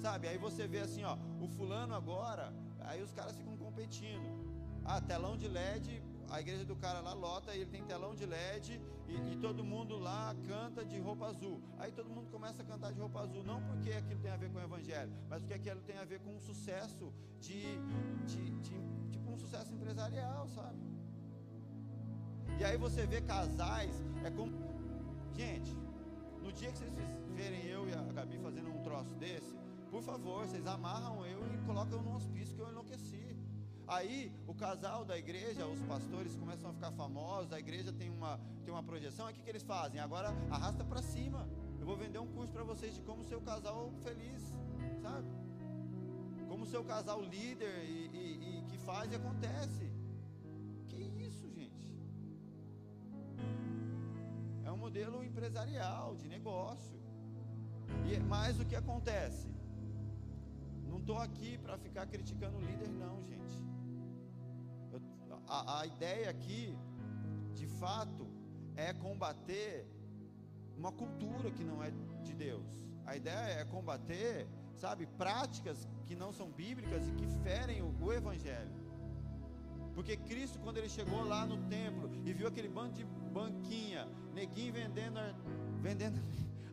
[0.00, 0.28] Sabe?
[0.28, 4.46] Aí você vê assim, ó, o fulano agora, aí os caras ficam competindo.
[4.84, 8.26] Ah, telão de LED a igreja do cara lá lota e ele tem telão de
[8.26, 11.62] LED e, e, todo mundo lá canta de roupa azul.
[11.78, 14.50] Aí todo mundo começa a cantar de roupa azul, não porque aquilo tem a ver
[14.50, 17.62] com o evangelho, mas porque aquilo tem a ver com um sucesso de,
[18.26, 18.74] de, de
[19.10, 20.78] tipo um sucesso empresarial, sabe?
[22.58, 24.66] E aí você vê casais, é como.
[25.34, 25.76] Gente,
[26.42, 26.92] no dia que vocês
[27.34, 29.54] verem eu e a Gabi fazendo um troço desse,
[29.90, 33.36] por favor, vocês amarram eu e colocam eu no hospício que eu enlouqueci.
[33.86, 38.38] Aí o casal da igreja, os pastores começam a ficar famosos, a igreja tem uma,
[38.64, 40.00] tem uma projeção, aí o que, que eles fazem?
[40.00, 41.48] Agora arrasta para cima.
[41.78, 44.42] Eu vou vender um curso para vocês de como ser o casal feliz,
[45.00, 45.28] sabe?
[46.48, 49.88] Como ser o casal líder e, e, e que faz e acontece.
[50.88, 51.96] Que isso, gente?
[54.64, 56.96] É um modelo empresarial, de negócio.
[58.04, 59.48] E é mais o que acontece.
[60.86, 63.66] Não estou aqui para ficar criticando o líder, não, gente
[65.48, 66.76] a, a ideia aqui,
[67.54, 68.26] de fato,
[68.76, 69.86] é combater
[70.76, 71.90] uma cultura que não é
[72.22, 72.66] de Deus.
[73.04, 78.12] A ideia é combater, sabe, práticas que não são bíblicas e que ferem o, o
[78.12, 78.74] Evangelho.
[79.94, 84.74] Porque Cristo, quando ele chegou lá no templo e viu aquele bando de banquinha, neguinho
[84.74, 85.18] vendendo,
[85.80, 86.20] vendendo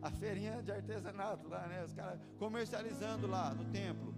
[0.04, 1.84] a feirinha de artesanato lá, né?
[1.84, 4.14] Os caras comercializando lá no templo.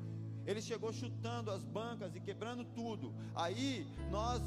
[0.46, 3.14] Ele chegou chutando as bancas e quebrando tudo.
[3.36, 4.42] Aí nós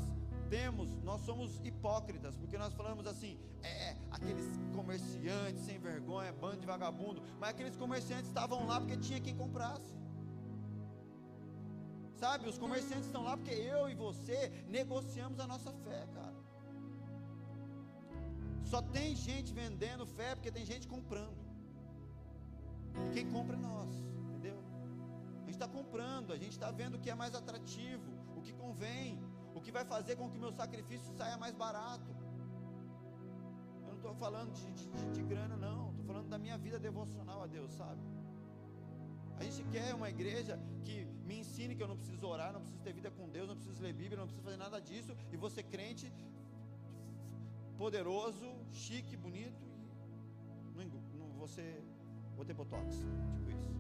[0.51, 6.66] temos, nós somos hipócritas, porque nós falamos assim, é, aqueles comerciantes sem vergonha, bando de
[6.66, 9.96] vagabundo, mas aqueles comerciantes estavam lá porque tinha quem comprasse.
[12.16, 16.35] Sabe, os comerciantes estão lá porque eu e você negociamos a nossa fé, cara.
[18.71, 21.39] Só tem gente vendendo fé porque tem gente comprando.
[23.07, 24.09] E quem compra é nós
[25.49, 29.19] gente está comprando, a gente está vendo o que é mais atrativo, o que convém,
[29.57, 32.11] o que vai fazer com que o meu sacrifício saia mais barato.
[33.83, 37.43] Eu não estou falando de, de, de grana, não, estou falando da minha vida devocional
[37.43, 38.03] a Deus, sabe?
[39.39, 40.55] A gente quer uma igreja
[40.85, 40.97] que
[41.29, 43.83] me ensine que eu não preciso orar, não preciso ter vida com Deus, não preciso
[43.83, 46.13] ler Bíblia, não preciso fazer nada disso, e você crente,
[47.79, 49.64] poderoso, chique, bonito,
[50.77, 51.83] e não, não, você,
[52.37, 52.97] vou ter botox,
[53.35, 53.79] tipo isso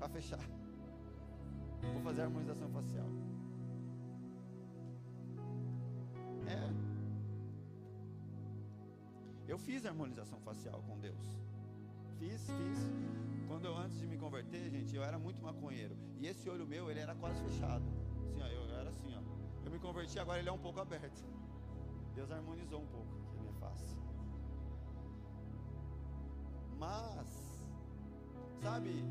[0.00, 0.40] para fechar.
[1.92, 3.06] Vou fazer a harmonização facial.
[6.46, 6.70] É.
[9.46, 11.26] Eu fiz a harmonização facial com Deus.
[12.18, 12.78] Fiz, fiz.
[13.46, 15.94] Quando eu antes de me converter, gente, eu era muito maconheiro.
[16.18, 17.84] E esse olho meu, ele era quase fechado.
[18.24, 19.20] Assim, ó, eu, eu era assim, ó.
[19.64, 21.22] Eu me converti, agora ele é um pouco aberto.
[22.14, 23.96] Deus harmonizou um pouco a minha face.
[26.78, 27.62] Mas,
[28.62, 29.04] sabe,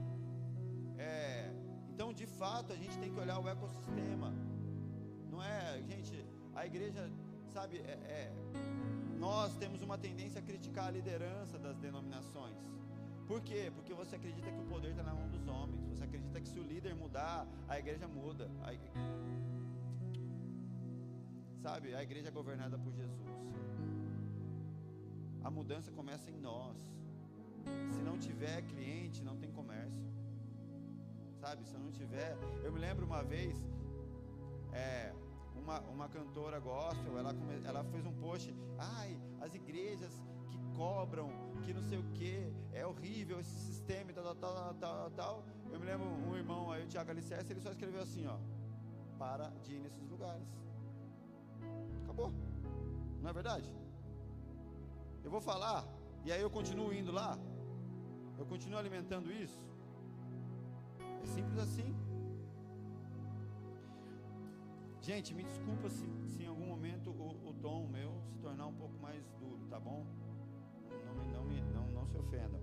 [0.98, 1.52] é,
[1.94, 4.34] então, de fato, a gente tem que olhar o ecossistema.
[5.30, 7.10] Não é, gente, a igreja,
[7.54, 8.34] sabe, é, é,
[9.20, 12.58] nós temos uma tendência a criticar a liderança das denominações.
[13.28, 13.72] Por quê?
[13.76, 15.86] Porque você acredita que o poder está na mão dos homens.
[15.90, 18.50] Você acredita que se o líder mudar, a igreja muda.
[18.64, 18.94] A igreja...
[21.62, 23.30] Sabe, a igreja é governada por Jesus.
[25.44, 26.78] A mudança começa em nós.
[27.94, 30.10] Se não tiver cliente, não tem comércio
[31.40, 31.66] sabe?
[31.66, 32.38] Se não tiver.
[32.64, 33.58] Eu me lembro uma vez,
[34.74, 35.14] é,
[35.56, 37.34] uma, uma cantora gospel, ela,
[37.66, 40.12] ela fez um post, ai, as igrejas
[40.50, 41.30] que cobram,
[41.64, 45.46] que não sei o que, é horrível esse sistema e tal, tal, tal, tal.
[45.72, 48.38] Eu me lembro um irmão aí, o Tiago Alicerce, ele só escreveu assim, ó,
[49.18, 50.48] para de ir nesses lugares.
[52.04, 52.32] Acabou.
[53.22, 53.74] Não é verdade?
[55.24, 55.86] Eu vou falar,
[56.26, 57.38] e aí eu continuo indo lá,
[58.38, 59.60] eu continuo alimentando isso.
[61.22, 61.96] É simples assim.
[65.02, 68.74] Gente, me desculpa se, se em algum momento o, o, tom meu se tornar um
[68.74, 70.06] pouco mais duro, tá bom?
[71.34, 72.62] Não, não, não, não se ofendam.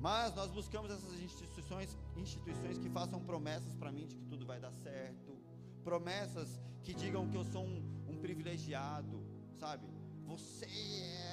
[0.00, 4.60] Mas nós buscamos essas instituições, instituições que façam promessas para mim de que tudo vai
[4.60, 5.36] dar certo,
[5.82, 7.93] promessas que digam que eu sou um
[8.24, 9.22] privilegiado,
[9.60, 9.86] sabe?
[10.24, 10.66] Você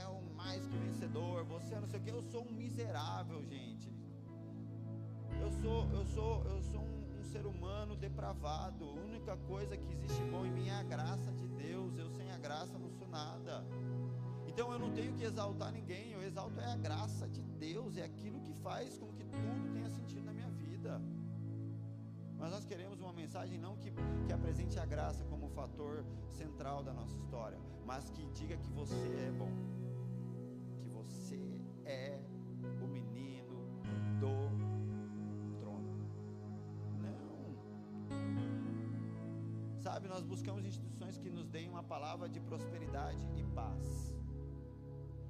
[0.02, 3.42] é o mais que vencedor, você é não sei o que, eu sou um miserável,
[3.46, 3.90] gente
[5.42, 8.86] eu sou, eu sou, eu sou um, um, ser humano depravado.
[8.86, 11.98] A única coisa que existe bom em mim é a graça de Deus.
[11.98, 13.66] Eu sem a graça não sou nada.
[14.48, 18.04] Então eu não tenho que exaltar ninguém, eu exalto é a graça de Deus, é
[18.04, 20.31] aquilo que faz com que tudo tenha sentido.
[22.42, 23.92] Mas nós queremos uma mensagem não que,
[24.26, 28.96] que apresente a graça como fator central da nossa história, mas que diga que você
[29.28, 29.52] é bom,
[30.80, 31.40] que você
[31.86, 32.20] é
[32.82, 33.60] o menino
[34.20, 34.32] do
[35.60, 35.88] trono.
[37.00, 37.56] Não.
[39.80, 44.16] Sabe, nós buscamos instituições que nos deem uma palavra de prosperidade e paz.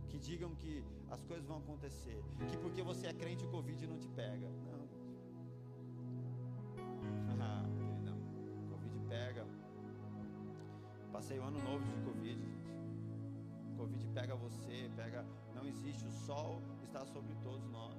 [0.07, 2.23] Que digam que as coisas vão acontecer.
[2.49, 4.49] Que porque você é crente o Covid não te pega.
[11.31, 12.73] Passei o ano novo de Covid, gente.
[13.77, 15.25] Covid pega você, pega.
[15.55, 17.95] Não existe, o sol está sobre todos nós.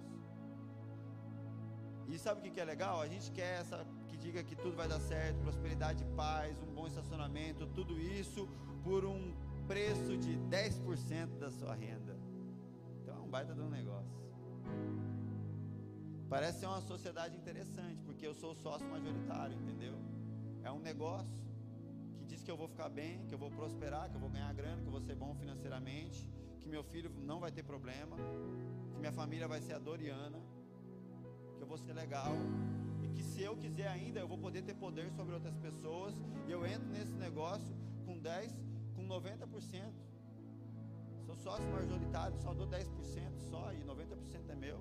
[2.09, 3.01] E sabe o que é legal?
[3.01, 6.87] A gente quer essa que diga que tudo vai dar certo, prosperidade, paz, um bom
[6.87, 8.47] estacionamento, tudo isso
[8.85, 9.33] por um
[9.67, 12.15] preço de 10% da sua renda.
[13.01, 14.13] Então é um baita de um negócio.
[16.29, 19.95] Parece ser uma sociedade interessante, porque eu sou sócio majoritário, entendeu?
[20.63, 21.42] É um negócio
[22.43, 24.89] que eu vou ficar bem, que eu vou prosperar, que eu vou ganhar grana, que
[24.89, 26.29] eu vou ser bom financeiramente,
[26.61, 28.17] que meu filho não vai ter problema,
[28.93, 30.41] que minha família vai ser a Doriana,
[31.57, 32.33] que eu vou ser legal
[33.03, 36.15] e que se eu quiser ainda eu vou poder ter poder sobre outras pessoas
[36.47, 37.75] e eu entro nesse negócio
[38.05, 38.53] com 10,
[38.95, 39.93] com 90%.
[41.25, 44.79] Sou sócio majoritário, só dou 10% só e 90% é meu.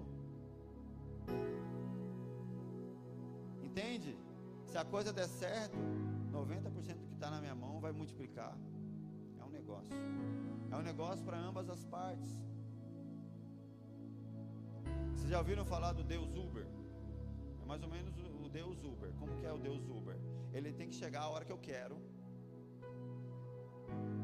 [3.61, 4.17] Entende?
[4.65, 5.77] Se a coisa der certo,
[6.31, 8.57] 90% do que está na minha mão vai multiplicar.
[9.39, 9.97] É um negócio.
[10.71, 12.31] É um negócio para ambas as partes.
[15.13, 16.65] Vocês já ouviram falar do Deus Uber?
[17.61, 19.11] É mais ou menos o Deus Uber.
[19.19, 20.17] Como que é o Deus Uber?
[20.53, 21.97] Ele tem que chegar a hora que eu quero.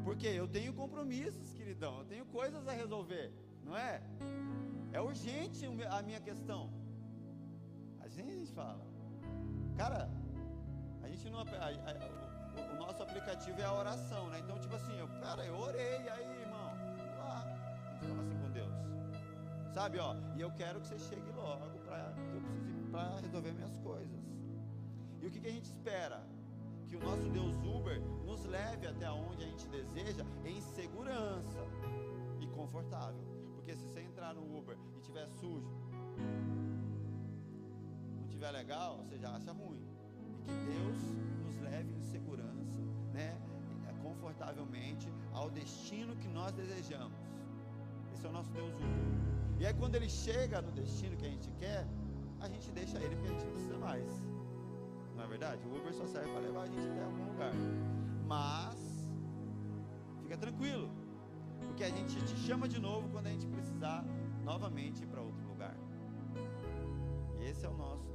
[0.04, 1.98] Porque eu tenho compromissos, queridão.
[1.98, 4.02] Eu tenho coisas a resolver, não é?
[4.92, 6.72] É urgente a minha questão.
[8.00, 8.86] A gente fala,
[9.76, 10.10] cara,
[11.18, 11.40] gente não.
[11.40, 14.38] A, a, o, o, nosso aplicativo é a oração, né?
[14.38, 17.44] Então, tipo assim, eu, cara, eu orei, aí, irmão, vamos lá.
[18.00, 18.72] Fala assim com Deus.
[19.74, 23.76] Sabe, ó, e eu quero que você chegue logo para eu precise para resolver minhas
[23.78, 24.20] coisas.
[25.20, 26.22] E o que, que a gente espera?
[26.88, 31.58] Que o nosso Deus Uber nos leve até onde a gente deseja em segurança
[32.40, 33.20] e confortável.
[33.54, 35.68] Porque se você entrar no Uber e tiver sujo,
[38.16, 39.67] não tiver legal, você já acha ruim
[40.48, 41.00] que Deus
[41.44, 42.80] nos leve em segurança,
[43.12, 43.30] né?
[44.02, 47.18] Confortavelmente ao destino que nós desejamos.
[48.12, 49.08] Esse é o nosso Deus único.
[49.60, 51.86] E aí quando ele chega no destino que a gente quer,
[52.40, 54.22] a gente deixa ele porque a gente não precisa mais.
[55.14, 55.60] Não é verdade?
[55.66, 57.52] O Uber só serve para levar a gente até algum lugar.
[58.26, 58.78] Mas
[60.22, 60.88] fica tranquilo,
[61.66, 64.04] porque a gente te chama de novo quando a gente precisar
[64.44, 65.76] novamente para outro lugar.
[67.38, 68.07] E esse é o nosso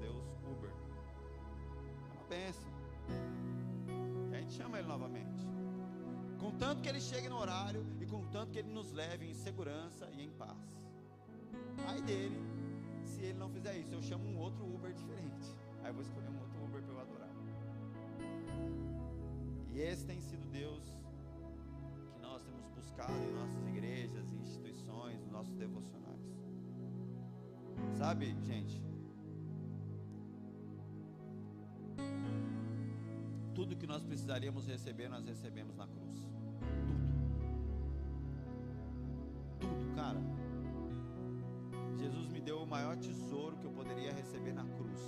[4.32, 5.48] E a gente chama ele novamente.
[6.40, 10.24] Contanto que ele chegue no horário e contanto que ele nos leve em segurança e
[10.24, 10.82] em paz.
[11.88, 12.42] Aí dele,
[13.06, 15.56] se ele não fizer isso, eu chamo um outro Uber diferente.
[15.82, 17.30] Aí eu vou escolher um outro Uber para eu adorar.
[19.72, 20.84] E esse tem sido Deus
[22.14, 26.22] que nós temos buscado em nossas igrejas, instituições, nos nossos devocionais.
[27.98, 28.93] Sabe, gente?
[33.54, 36.20] Tudo que nós precisaríamos receber, nós recebemos na cruz.
[36.70, 37.04] Tudo.
[39.60, 40.20] Tudo, cara.
[41.98, 45.02] Jesus me deu o maior tesouro que eu poderia receber na cruz.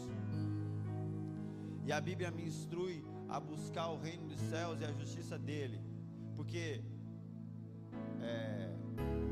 [1.86, 5.82] E a Bíblia me instrui a buscar o reino dos céus e a justiça dele.
[6.36, 6.84] Porque
[8.22, 8.72] é,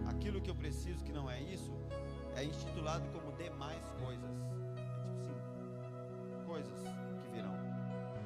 [0.07, 1.71] aquilo que eu preciso, que não é isso,
[2.35, 4.31] é intitulado como demais coisas.
[4.77, 6.92] É tipo assim, coisas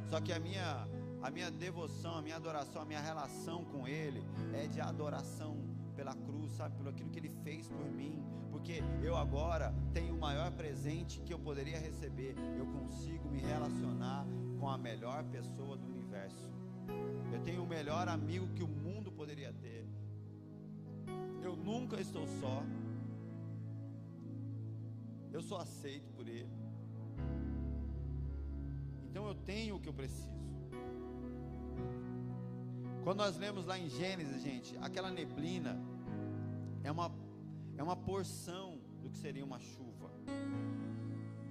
[0.09, 0.87] só que a minha,
[1.21, 5.57] a minha devoção, a minha adoração, a minha relação com Ele é de adoração
[5.95, 10.19] pela cruz, sabe, pelo aquilo que Ele fez por mim, porque eu agora tenho o
[10.19, 12.35] maior presente que eu poderia receber.
[12.57, 14.25] Eu consigo me relacionar
[14.59, 16.49] com a melhor pessoa do universo.
[17.33, 19.85] Eu tenho o melhor amigo que o mundo poderia ter.
[21.43, 22.63] Eu nunca estou só.
[25.31, 26.49] Eu sou aceito por Ele.
[29.17, 30.29] Então eu tenho o que eu preciso.
[33.03, 35.75] Quando nós lemos lá em Gênesis, gente, aquela neblina
[36.83, 37.11] é uma,
[37.75, 40.11] é uma porção do que seria uma chuva,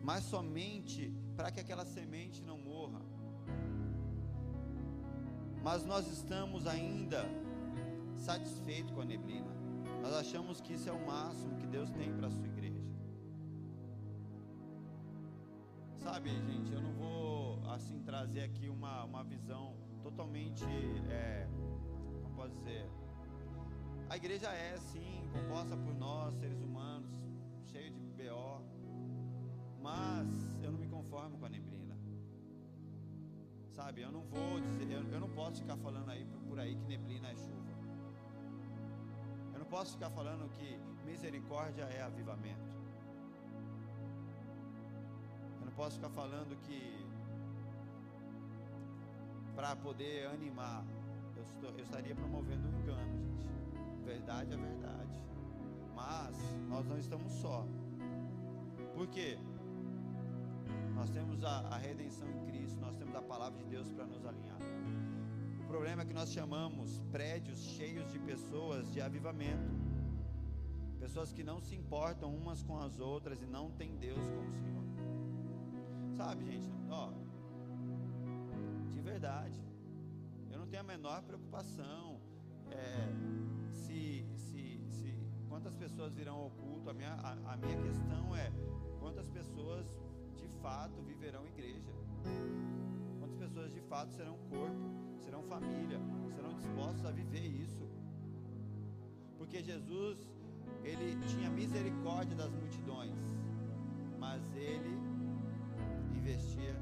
[0.04, 3.02] mas somente para que aquela semente não morra.
[5.64, 7.26] Mas nós estamos ainda
[8.14, 9.52] satisfeitos com a neblina,
[10.04, 12.86] Nós achamos que isso é o máximo que Deus tem para a sua igreja.
[15.98, 17.15] Sabe, gente, eu não vou
[17.77, 20.64] assim trazer aqui uma, uma visão totalmente,
[21.11, 21.47] é,
[22.22, 22.91] como posso dizer,
[24.09, 27.11] a igreja é sim composta por nós, seres humanos,
[27.64, 28.62] cheio de BO,
[29.83, 31.95] mas eu não me conformo com a neblina.
[33.74, 36.87] Sabe, eu não vou dizer, eu, eu não posso ficar falando aí por aí que
[36.87, 37.72] neblina é chuva.
[39.53, 42.74] Eu não posso ficar falando que misericórdia é avivamento.
[45.61, 47.07] Eu não posso ficar falando que
[49.57, 50.84] para poder animar,
[51.34, 53.48] eu, estou, eu estaria promovendo um engano, gente.
[54.04, 55.24] Verdade é verdade.
[55.94, 56.36] Mas
[56.68, 57.66] nós não estamos só.
[58.94, 59.38] Por quê?
[60.94, 64.24] Nós temos a, a redenção em Cristo, nós temos a palavra de Deus para nos
[64.26, 64.59] alinhar.
[65.61, 69.74] O problema é que nós chamamos prédios cheios de pessoas de avivamento.
[71.00, 74.84] Pessoas que não se importam umas com as outras e não têm Deus como Senhor.
[76.16, 77.11] Sabe, gente, ó,
[79.07, 79.62] verdade.
[80.50, 82.20] Eu não tenho a menor preocupação
[82.70, 83.09] é,
[83.72, 85.09] se, se, se
[85.48, 86.90] quantas pessoas virão ao culto.
[86.90, 88.50] A minha, a, a minha questão é
[88.98, 89.86] quantas pessoas
[90.34, 91.92] de fato viverão igreja.
[93.20, 94.86] Quantas pessoas de fato serão corpo,
[95.24, 96.00] serão família,
[96.34, 97.88] serão dispostos a viver isso.
[99.38, 100.18] Porque Jesus,
[100.82, 103.16] ele tinha misericórdia das multidões,
[104.18, 104.98] mas ele
[106.16, 106.74] investia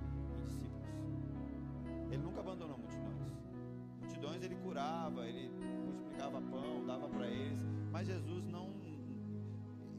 [4.75, 5.49] curava, ele
[5.85, 7.61] multiplicava pão, dava para eles,
[7.93, 8.75] mas Jesus não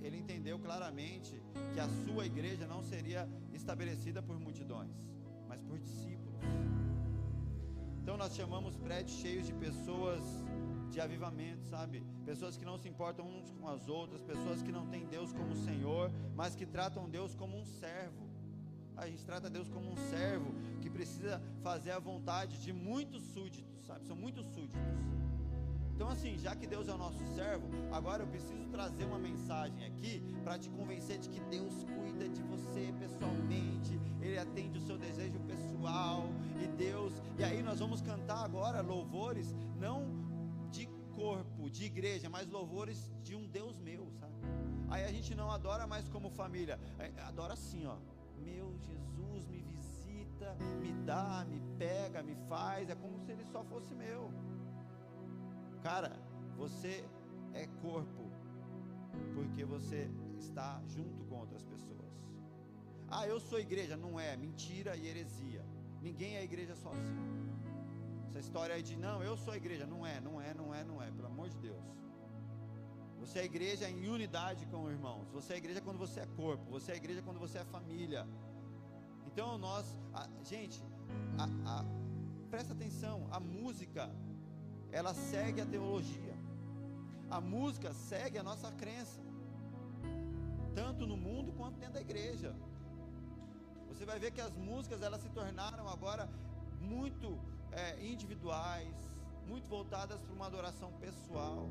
[0.02, 1.42] ele entendeu claramente
[1.74, 4.92] que a sua igreja não seria estabelecida por multidões,
[5.48, 6.42] mas por discípulos.
[8.02, 10.22] Então nós chamamos prédios cheios de pessoas
[10.92, 12.04] de avivamento, sabe?
[12.26, 15.56] Pessoas que não se importam uns com as outras, pessoas que não têm Deus como
[15.56, 18.26] Senhor, mas que tratam Deus como um servo.
[18.96, 23.75] A gente trata Deus como um servo que precisa fazer a vontade de muitos súditos,
[23.86, 24.06] sabe?
[24.06, 24.80] São muitos súditos.
[25.94, 29.86] Então, assim, já que Deus é o nosso servo, agora eu preciso trazer uma mensagem
[29.86, 34.98] aqui para te convencer de que Deus cuida de você pessoalmente, Ele atende o seu
[34.98, 36.26] desejo pessoal,
[36.62, 37.14] e Deus.
[37.38, 40.06] E aí nós vamos cantar agora louvores, não
[40.70, 44.34] de corpo, de igreja, mas louvores de um Deus meu, sabe?
[44.90, 47.96] Aí a gente não adora mais como família, é, adora assim, ó
[48.46, 49.65] meu Jesus me
[50.82, 54.32] me dá, me pega, me faz, é como se ele só fosse meu.
[55.82, 56.12] Cara,
[56.58, 57.06] você
[57.54, 58.32] é corpo,
[59.34, 61.96] porque você está junto com outras pessoas.
[63.08, 65.64] Ah, eu sou igreja, não é, mentira e heresia.
[66.02, 67.36] Ninguém é igreja sozinho.
[68.28, 71.02] Essa história aí de não, eu sou igreja, não é, não é, não é, não
[71.02, 71.84] é, pelo amor de Deus.
[73.20, 75.28] Você é igreja em unidade com os irmãos.
[75.32, 76.70] Você é igreja quando você é corpo.
[76.72, 78.28] Você é igreja quando você é família.
[79.36, 80.82] Então nós, a, gente,
[81.38, 81.86] a, a,
[82.50, 83.28] presta atenção.
[83.30, 84.10] A música,
[84.94, 86.34] ela segue a teologia.
[87.30, 89.20] A música segue a nossa crença,
[90.74, 92.56] tanto no mundo quanto dentro da igreja.
[93.90, 96.30] Você vai ver que as músicas elas se tornaram agora
[96.80, 97.38] muito
[97.74, 98.96] é, individuais,
[99.46, 101.68] muito voltadas para uma adoração pessoal.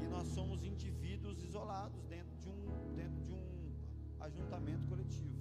[0.00, 3.45] E nós somos indivíduos isolados dentro de um, dentro de um
[4.20, 5.36] ajuntamento coletivo.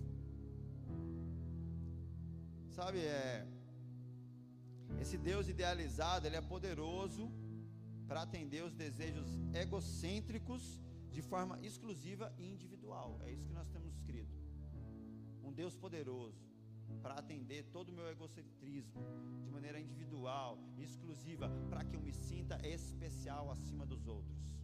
[2.69, 3.47] Sabe, é,
[4.99, 7.31] esse Deus idealizado, ele é poderoso
[8.07, 13.19] para atender os desejos egocêntricos de forma exclusiva e individual.
[13.23, 14.35] É isso que nós temos escrito.
[15.43, 16.43] Um Deus poderoso
[17.01, 19.01] para atender todo o meu egocentrismo
[19.43, 24.54] de maneira individual, exclusiva, para que eu me sinta especial acima dos outros.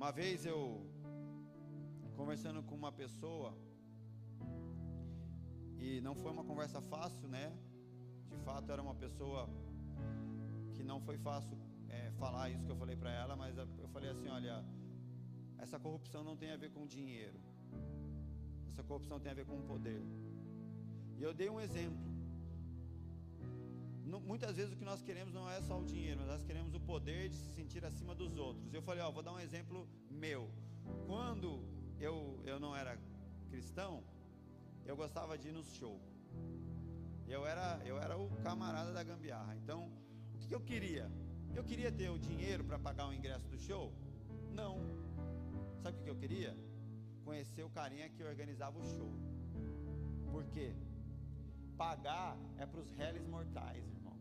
[0.00, 0.60] Uma vez eu
[2.16, 3.54] conversando com uma pessoa
[5.78, 7.52] e não foi uma conversa fácil, né?
[8.30, 9.46] De fato era uma pessoa
[10.72, 11.54] que não foi fácil
[11.90, 14.64] é, falar isso que eu falei para ela, mas eu falei assim, olha,
[15.58, 17.38] essa corrupção não tem a ver com dinheiro.
[18.70, 20.02] Essa corrupção tem a ver com poder.
[21.18, 22.09] E eu dei um exemplo.
[24.04, 26.80] Muitas vezes o que nós queremos não é só o dinheiro, mas nós queremos o
[26.80, 28.72] poder de se sentir acima dos outros.
[28.72, 30.50] Eu falei, ó, vou dar um exemplo meu.
[31.06, 31.64] Quando
[32.00, 32.98] eu, eu não era
[33.48, 34.02] cristão,
[34.84, 36.00] eu gostava de ir nos shows.
[37.28, 39.54] Eu era, eu era o camarada da gambiarra.
[39.56, 39.92] Então,
[40.34, 41.10] o que, eu queria?
[41.54, 43.92] Eu queria ter o dinheiro para pagar o ingresso do show?
[44.52, 44.78] Não.
[45.82, 46.56] Sabe o que eu queria?
[47.30, 49.12] conhecer o carinha que organizava o show.
[50.32, 50.74] Por quê?
[51.80, 54.14] Pagar é para os réis mortais, irmão.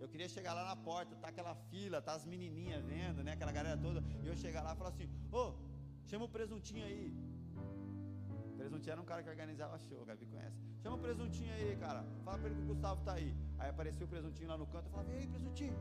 [0.00, 3.32] Eu queria chegar lá na porta, tá aquela fila, tá as menininhas vendo, né?
[3.32, 4.00] Aquela galera toda.
[4.22, 5.54] E eu chegar lá e falar assim: Ô, oh,
[6.04, 7.12] chama o presuntinho aí.
[8.52, 10.56] O presuntinho era um cara que organizava show, Gabi conhece.
[10.80, 12.04] Chama o presuntinho aí, cara.
[12.24, 13.36] Fala pra ele que o Gustavo tá aí.
[13.58, 14.86] Aí apareceu o presuntinho lá no canto.
[14.86, 15.76] Eu falava: E aí, presuntinho?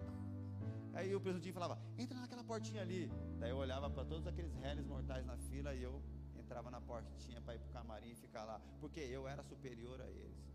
[0.96, 3.12] Aí o presuntinho falava: Entra naquela portinha ali.
[3.40, 6.02] Daí eu olhava para todos aqueles réis mortais na fila e eu
[6.36, 8.60] entrava na portinha para ir pro camarim e ficar lá.
[8.80, 10.51] Porque eu era superior a eles.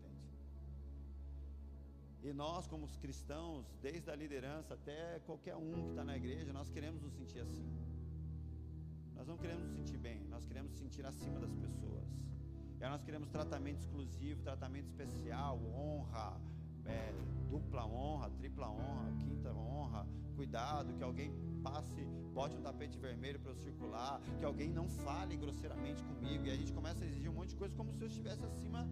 [2.27, 6.69] E nós, como cristãos, desde a liderança até qualquer um que está na igreja, nós
[6.69, 7.65] queremos nos sentir assim.
[9.15, 12.05] Nós não queremos nos sentir bem, nós queremos nos sentir acima das pessoas.
[12.77, 16.37] E aí nós queremos tratamento exclusivo, tratamento especial, honra,
[16.85, 17.13] é,
[17.49, 20.05] dupla honra, tripla honra, quinta honra,
[20.35, 21.31] cuidado, que alguém
[21.63, 26.51] passe, bote um tapete vermelho para eu circular, que alguém não fale grosseiramente comigo, e
[26.51, 28.85] a gente começa a exigir um monte de coisa como se eu estivesse acima,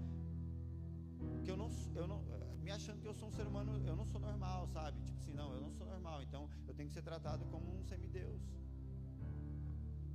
[1.43, 2.23] que eu não, eu não,
[2.65, 4.99] me achando que eu sou um ser humano, eu não sou normal, sabe?
[5.01, 7.83] Tipo assim, não, eu não sou normal, então eu tenho que ser tratado como um
[7.83, 8.41] semideus.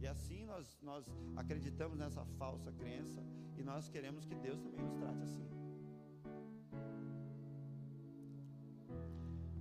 [0.01, 1.05] E assim nós, nós
[1.37, 3.23] acreditamos nessa falsa crença
[3.59, 5.47] e nós queremos que Deus também nos trate assim.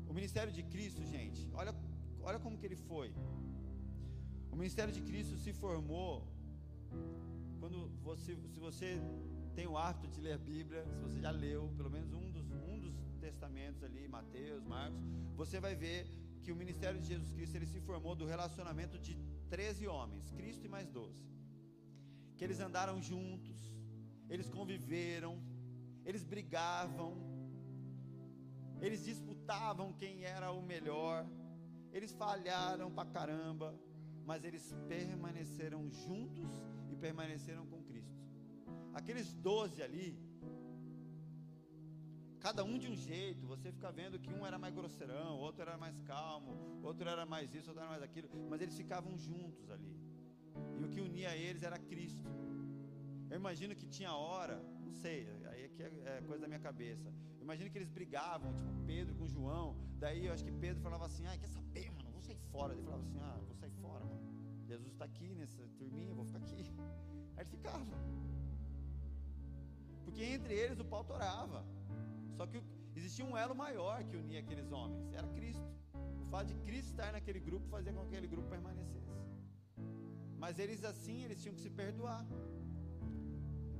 [0.09, 1.73] O ministério de Cristo, gente, olha,
[2.21, 3.13] olha como que ele foi.
[4.51, 6.27] O ministério de Cristo se formou
[7.59, 8.99] quando você, se você
[9.59, 12.49] tem o hábito de ler a Bíblia, se você já leu pelo menos um dos,
[12.71, 15.01] um dos testamentos ali, Mateus, Marcos,
[15.35, 16.07] você vai ver
[16.41, 19.17] que o ministério de Jesus Cristo ele se formou do relacionamento de
[19.49, 21.13] 13 homens, Cristo e mais 12.
[22.37, 23.57] Que eles andaram juntos,
[24.29, 25.33] eles conviveram,
[26.05, 27.11] eles brigavam,
[28.79, 31.27] eles disputavam quem era o melhor,
[31.91, 33.77] eles falharam pra caramba,
[34.25, 36.49] mas eles permaneceram juntos
[36.89, 37.78] e permaneceram com.
[38.93, 40.17] Aqueles doze ali,
[42.39, 45.77] cada um de um jeito, você fica vendo que um era mais grosseirão, outro era
[45.77, 49.95] mais calmo, outro era mais isso, outro era mais aquilo, mas eles ficavam juntos ali.
[50.79, 52.27] E o que unia eles era Cristo.
[53.29, 57.13] Eu imagino que tinha hora, não sei, aí aqui é, é coisa da minha cabeça.
[57.37, 59.75] Eu imagino que eles brigavam, tipo Pedro com João.
[59.99, 62.11] Daí eu acho que Pedro falava assim: "Ah, quer saber, mano?
[62.11, 62.73] Vou sair fora".
[62.73, 64.21] Ele falava assim: "Ah, vou sair fora, mano.
[64.65, 66.63] Jesus está aqui nessa turminha, vou ficar aqui".
[70.19, 71.65] Porque entre eles o pau torava.
[72.35, 72.61] Só que
[72.93, 75.65] existia um elo maior que unia aqueles homens, era Cristo.
[76.23, 79.15] O fato de Cristo estar naquele grupo fazia com que aquele grupo permanecesse.
[80.37, 82.25] Mas eles assim, eles tinham que se perdoar.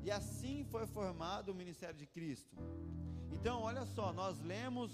[0.02, 2.56] E assim foi formado o ministério de Cristo.
[3.34, 4.94] Então, olha só, nós lemos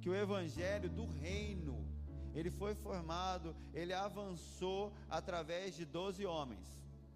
[0.00, 1.86] que o evangelho do reino,
[2.34, 6.66] ele foi formado, ele avançou através de 12 homens.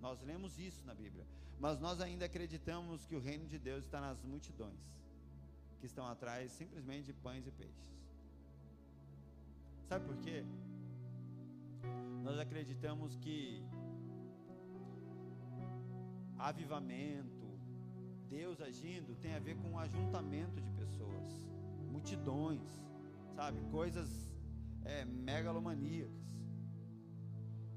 [0.00, 1.26] Nós lemos isso na Bíblia.
[1.58, 4.96] Mas nós ainda acreditamos que o reino de Deus está nas multidões
[5.78, 7.96] que estão atrás simplesmente de pães e peixes.
[9.88, 10.44] Sabe por quê?
[12.22, 13.62] Nós acreditamos que
[16.38, 17.46] avivamento,
[18.28, 21.48] Deus agindo, tem a ver com um ajuntamento de pessoas,
[21.90, 22.68] multidões,
[23.34, 23.60] sabe?
[23.70, 24.10] Coisas
[24.84, 26.26] é, megalomaníacas.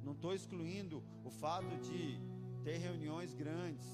[0.03, 2.19] Não estou excluindo o fato de
[2.69, 3.87] ter reuniões grandes,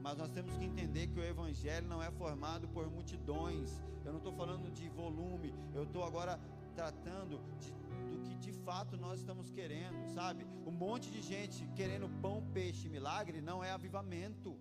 [0.00, 3.68] mas nós temos que entender que o Evangelho não é formado por multidões.
[4.02, 6.40] Eu não estou falando de volume, eu estou agora
[6.74, 7.70] tratando de,
[8.10, 10.46] do que de fato nós estamos querendo, sabe?
[10.70, 14.58] Um monte de gente querendo pão, peixe, milagre não é avivamento.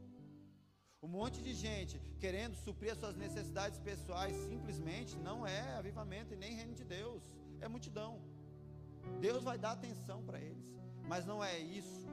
[1.02, 6.38] Um monte de gente querendo suprir as suas necessidades pessoais simplesmente não é avivamento e
[6.43, 7.24] nem reino de Deus,
[7.62, 8.22] é multidão.
[9.22, 10.68] Deus vai dar atenção para eles,
[11.08, 12.10] mas não é isso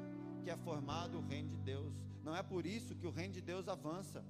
[0.47, 1.93] que é formado o reino de Deus.
[2.23, 4.25] Não é por isso que o reino de Deus avança,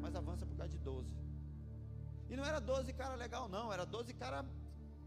[0.00, 1.14] mas avança por causa de 12.
[2.30, 4.42] E não era 12 cara legal, não, era 12 cara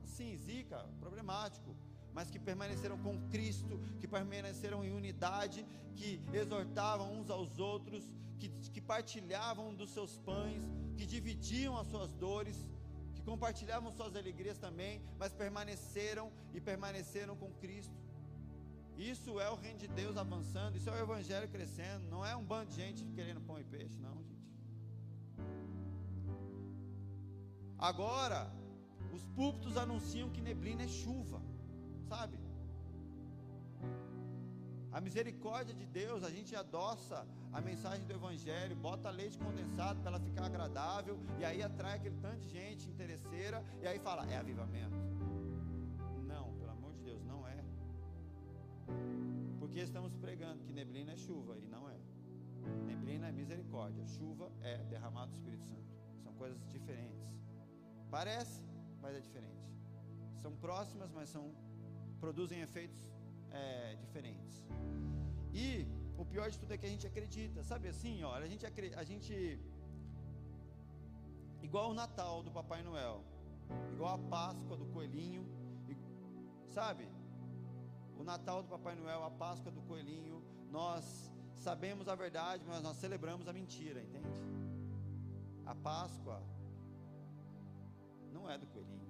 [0.03, 1.75] assim, zica, problemático,
[2.13, 5.65] mas que permaneceram com Cristo, que permaneceram em unidade,
[5.95, 8.03] que exortavam uns aos outros,
[8.37, 10.61] que, que partilhavam dos seus pães,
[10.97, 12.57] que dividiam as suas dores,
[13.15, 18.06] que compartilhavam suas alegrias também, mas permaneceram e permaneceram com Cristo.
[18.97, 22.43] Isso é o reino de Deus avançando, isso é o evangelho crescendo, não é um
[22.43, 24.47] bando de gente querendo pão e peixe, não, gente.
[27.77, 28.51] Agora,
[29.13, 31.39] os púlpitos anunciam que neblina é chuva,
[32.09, 32.39] sabe?
[34.91, 40.11] A misericórdia de Deus, a gente adoça a mensagem do Evangelho, bota leite condensado para
[40.11, 44.37] ela ficar agradável, e aí atrai aquele tanto de gente interesseira, e aí fala, é
[44.37, 45.16] avivamento.
[49.67, 51.99] Porque estamos pregando que neblina é chuva e não é.
[52.85, 55.93] Neblina é misericórdia, chuva é derramado do Espírito Santo.
[56.23, 57.27] São coisas diferentes.
[58.09, 58.63] Parece,
[59.01, 59.69] mas é diferente.
[60.41, 61.53] São próximas, mas são
[62.19, 63.13] produzem efeitos
[63.51, 64.65] é, diferentes.
[65.53, 65.85] E
[66.17, 68.65] o pior de tudo é que a gente acredita, sabe assim, olha, a gente,
[68.95, 69.59] a gente
[71.61, 73.23] igual o Natal do Papai Noel,
[73.93, 75.45] igual a Páscoa do coelhinho,
[76.69, 77.16] sabe?
[78.19, 82.97] O Natal do Papai Noel, a Páscoa do coelhinho, nós sabemos a verdade, mas nós
[82.97, 84.27] celebramos a mentira, entende?
[85.65, 86.41] A Páscoa
[88.31, 89.07] não é do coelhinho.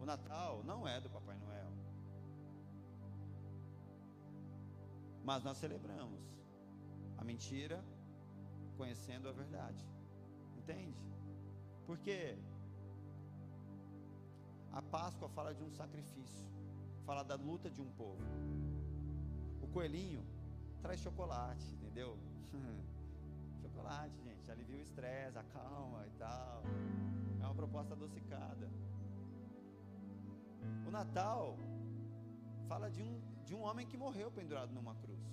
[0.00, 1.72] O Natal não é do Papai Noel.
[5.24, 6.22] Mas nós celebramos
[7.18, 7.84] a mentira
[8.76, 9.84] conhecendo a verdade.
[10.56, 10.96] Entende?
[11.86, 12.38] Porque
[14.72, 16.46] a Páscoa fala de um sacrifício,
[17.06, 18.24] fala da luta de um povo.
[19.62, 20.22] O coelhinho
[20.82, 22.18] traz chocolate, entendeu?
[23.62, 26.62] chocolate, gente, alivia o estresse, acalma e tal.
[27.40, 28.68] É uma proposta adocicada.
[30.86, 31.56] O Natal
[32.66, 35.24] fala de um, de um homem que morreu pendurado numa cruz.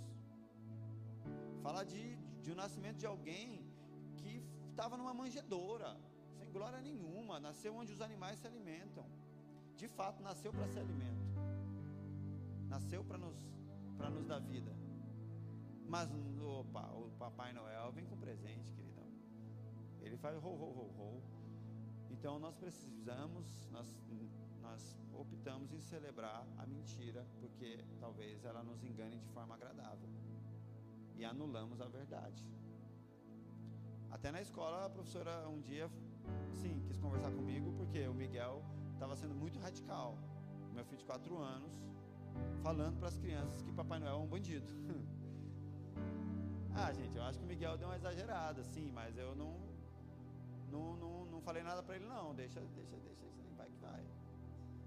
[1.63, 3.65] Fala de, de um nascimento de alguém
[4.17, 5.97] que estava numa manjedoura,
[6.37, 9.05] sem glória nenhuma, nasceu onde os animais se alimentam.
[9.75, 11.22] De fato, nasceu para ser alimento.
[12.73, 13.37] Nasceu para nos,
[14.15, 14.73] nos dar vida.
[15.87, 16.09] Mas
[16.41, 19.07] opa, o Papai Noel vem com presente, queridão.
[20.01, 21.23] Ele faz ho, ho, ho, ho.
[22.09, 23.87] Então nós precisamos, nós
[24.59, 30.09] nós optamos em celebrar a mentira, porque talvez ela nos engane de forma agradável.
[31.15, 32.43] E anulamos a verdade.
[34.09, 35.87] Até na escola, a professora um dia,
[36.53, 38.63] sim, quis conversar comigo, porque o Miguel
[38.93, 40.17] estava sendo muito radical.
[40.73, 41.73] Meu filho de 4 anos,
[42.61, 44.71] falando para as crianças que Papai Noel é um bandido.
[46.75, 49.59] ah, gente, eu acho que o Miguel deu uma exagerada, sim, mas eu não,
[50.71, 52.33] não, não, não falei nada para ele, não.
[52.33, 53.25] Deixa, deixa, deixa,
[53.57, 54.03] vai que vai.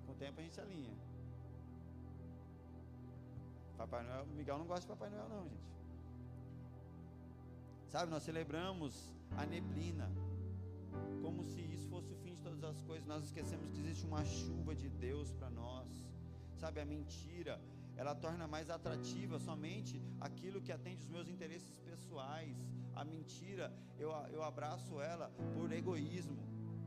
[0.05, 0.95] Com o tempo a gente alinha.
[3.77, 5.67] Papai Noel, Miguel não gosta de Papai Noel não, gente.
[7.89, 10.11] Sabe, nós celebramos a neblina
[11.23, 13.07] como se isso fosse o fim de todas as coisas.
[13.07, 16.06] Nós esquecemos que existe uma chuva de Deus para nós.
[16.57, 17.61] Sabe, a mentira,
[17.97, 22.57] ela torna mais atrativa somente aquilo que atende os meus interesses pessoais.
[22.95, 26.39] A mentira, eu, eu abraço ela por egoísmo.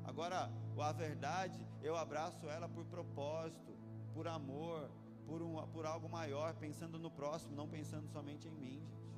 [0.03, 3.78] Agora, a verdade, eu abraço ela por propósito,
[4.13, 4.89] por amor,
[5.28, 9.09] por, um, por algo maior, pensando no próximo, não pensando somente em mim, gente.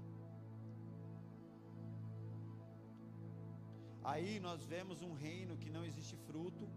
[4.03, 6.67] Aí nós vemos um reino que não existe fruto,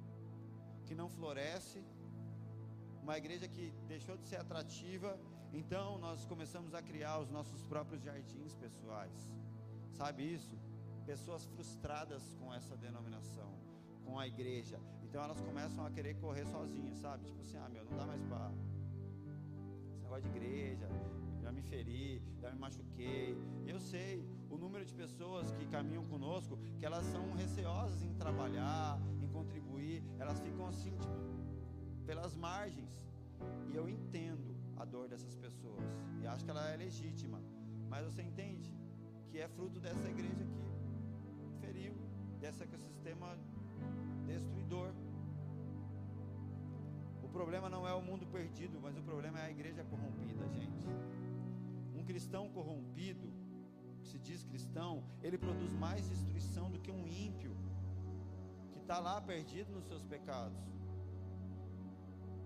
[0.86, 1.82] que não floresce,
[3.04, 5.18] uma igreja que deixou de ser atrativa,
[5.52, 9.30] então nós começamos a criar os nossos próprios jardins pessoais.
[9.92, 10.56] Sabe isso?
[11.04, 13.52] Pessoas frustradas com essa denominação,
[14.06, 14.80] com a igreja.
[15.02, 17.26] Então elas começam a querer correr sozinhas, sabe?
[17.26, 18.50] Tipo assim, ah, meu, não dá mais para
[19.92, 20.88] esse negócio de igreja,
[21.42, 23.36] já me feri, já me machuquei.
[23.66, 28.98] Eu sei o número de pessoas que caminham conosco, que elas são receosas em trabalhar,
[29.22, 31.43] em contribuir, elas ficam assim, tipo,
[32.06, 32.92] pelas margens.
[33.70, 35.84] E eu entendo a dor dessas pessoas,
[36.20, 37.40] e acho que ela é legítima,
[37.88, 38.72] mas você entende
[39.30, 41.94] que é fruto dessa igreja que feriu,
[42.40, 43.36] desse ecossistema
[44.26, 44.92] destruidor.
[47.22, 50.86] O problema não é o mundo perdido, mas o problema é a igreja corrompida, gente.
[51.94, 53.32] Um cristão corrompido,
[54.00, 57.56] que se diz cristão, ele produz mais destruição do que um ímpio,
[58.72, 60.62] que está lá perdido nos seus pecados.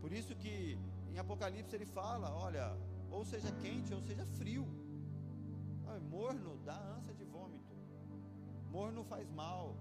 [0.01, 0.79] Por isso que
[1.11, 2.77] em Apocalipse ele fala: olha,
[3.11, 4.67] ou seja quente ou seja frio.
[6.11, 7.75] Morno dá ânsia de vômito.
[8.71, 9.77] Morno faz mal.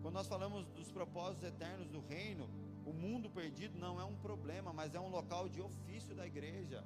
[0.00, 2.48] Quando nós falamos dos propósitos eternos do reino,
[2.86, 6.82] o mundo perdido não é um problema, mas é um local de ofício da igreja.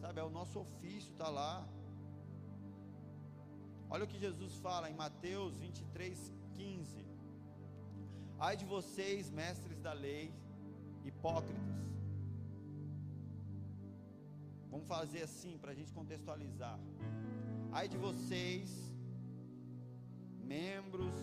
[0.00, 1.68] Sabe, é o nosso ofício, está lá.
[3.88, 7.09] Olha o que Jesus fala em Mateus 23, 15.
[8.40, 10.32] Ai de vocês, mestres da lei,
[11.04, 11.62] hipócritas.
[14.70, 16.80] Vamos fazer assim para a gente contextualizar.
[17.70, 18.70] Ai de vocês,
[20.38, 21.14] membros,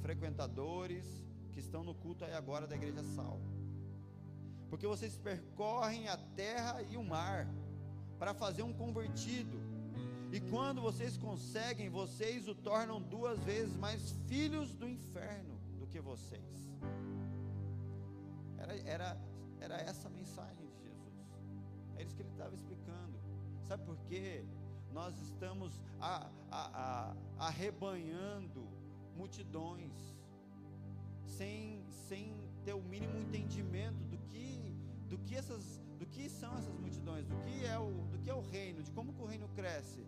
[0.00, 1.04] frequentadores
[1.52, 3.40] que estão no culto aí agora da igreja Sal.
[4.68, 7.48] Porque vocês percorrem a terra e o mar
[8.16, 9.58] para fazer um convertido.
[10.30, 15.59] E quando vocês conseguem, vocês o tornam duas vezes mais filhos do inferno
[15.90, 16.70] que vocês.
[18.58, 19.20] Era, era,
[19.60, 21.14] era essa a mensagem de Jesus.
[21.96, 23.18] É isso que ele estava explicando.
[23.66, 24.44] Sabe por quê?
[24.92, 28.66] nós estamos a, a, a, arrebanhando
[29.16, 29.92] multidões,
[31.24, 32.34] sem, sem
[32.64, 34.74] ter o mínimo entendimento do que,
[35.08, 38.34] do que, essas, do que são essas multidões, do que é o, do que é
[38.34, 40.04] o reino, de como o reino cresce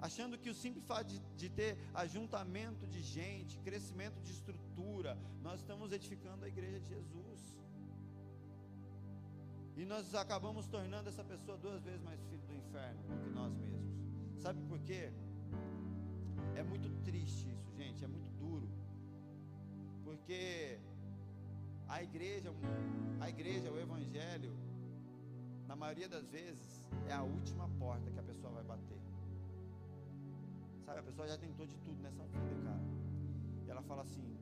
[0.00, 5.60] achando que o simples fato de, de, ter ajuntamento de gente, crescimento de estrutura, nós
[5.60, 7.40] estamos edificando a igreja de Jesus.
[9.76, 13.54] E nós acabamos tornando essa pessoa duas vezes mais filho do inferno do que nós
[13.54, 14.42] mesmos.
[14.42, 15.12] Sabe por quê?
[16.54, 18.68] É muito triste isso, gente, é muito duro.
[20.04, 20.78] Porque
[21.88, 22.52] a igreja,
[23.20, 24.56] a igreja, o evangelho,
[25.66, 28.99] na maioria das vezes, é a última porta que a pessoa vai bater.
[30.90, 32.80] Sabe, a pessoa já tentou de tudo nessa vida, cara.
[33.64, 34.36] E ela fala assim: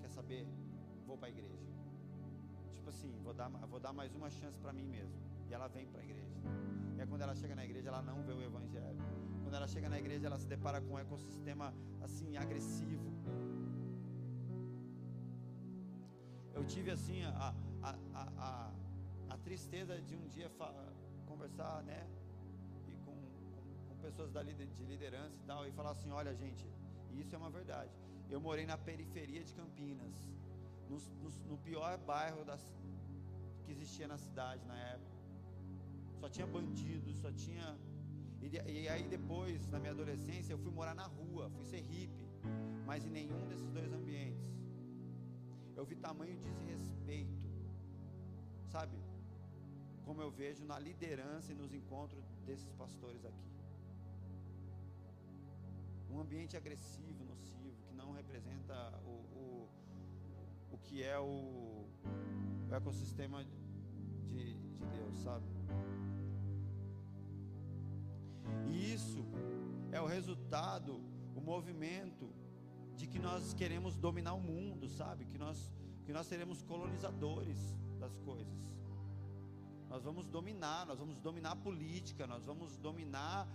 [0.00, 0.46] quer saber?
[1.04, 1.66] Vou para a igreja.
[2.72, 5.16] Tipo assim, vou dar, vou dar mais uma chance para mim mesmo.
[5.48, 6.36] E ela vem para a igreja.
[6.96, 9.02] E aí quando ela chega na igreja, ela não vê o evangelho.
[9.42, 13.10] Quando ela chega na igreja, ela se depara com um ecossistema assim agressivo.
[16.54, 17.52] Eu tive assim a,
[17.82, 18.72] a, a, a,
[19.30, 20.48] a tristeza de um dia
[21.26, 22.06] conversar, né?
[24.06, 26.64] Pessoas da, de liderança e tal, e falar assim: olha, gente,
[27.20, 27.90] isso é uma verdade.
[28.30, 30.14] Eu morei na periferia de Campinas,
[30.90, 32.44] no, no, no pior bairro
[33.64, 35.16] que existia na cidade na época.
[36.20, 37.66] Só tinha bandidos, só tinha.
[38.40, 42.28] E, e aí depois, na minha adolescência, eu fui morar na rua, fui ser hippie,
[42.84, 44.46] mas em nenhum desses dois ambientes.
[45.74, 47.48] Eu vi tamanho desrespeito,
[48.68, 48.96] sabe?
[50.04, 53.55] Como eu vejo na liderança e nos encontros desses pastores aqui
[56.16, 59.68] um ambiente agressivo, nocivo, que não representa o, o,
[60.72, 61.86] o que é o,
[62.70, 65.44] o ecossistema de, de Deus, sabe?
[68.70, 69.22] E isso
[69.92, 71.02] é o resultado,
[71.34, 72.32] o movimento
[72.94, 75.26] de que nós queremos dominar o mundo, sabe?
[75.26, 75.70] Que nós,
[76.06, 77.58] que nós seremos colonizadores
[78.00, 78.56] das coisas.
[79.90, 83.46] Nós vamos dominar, nós vamos dominar a política, nós vamos dominar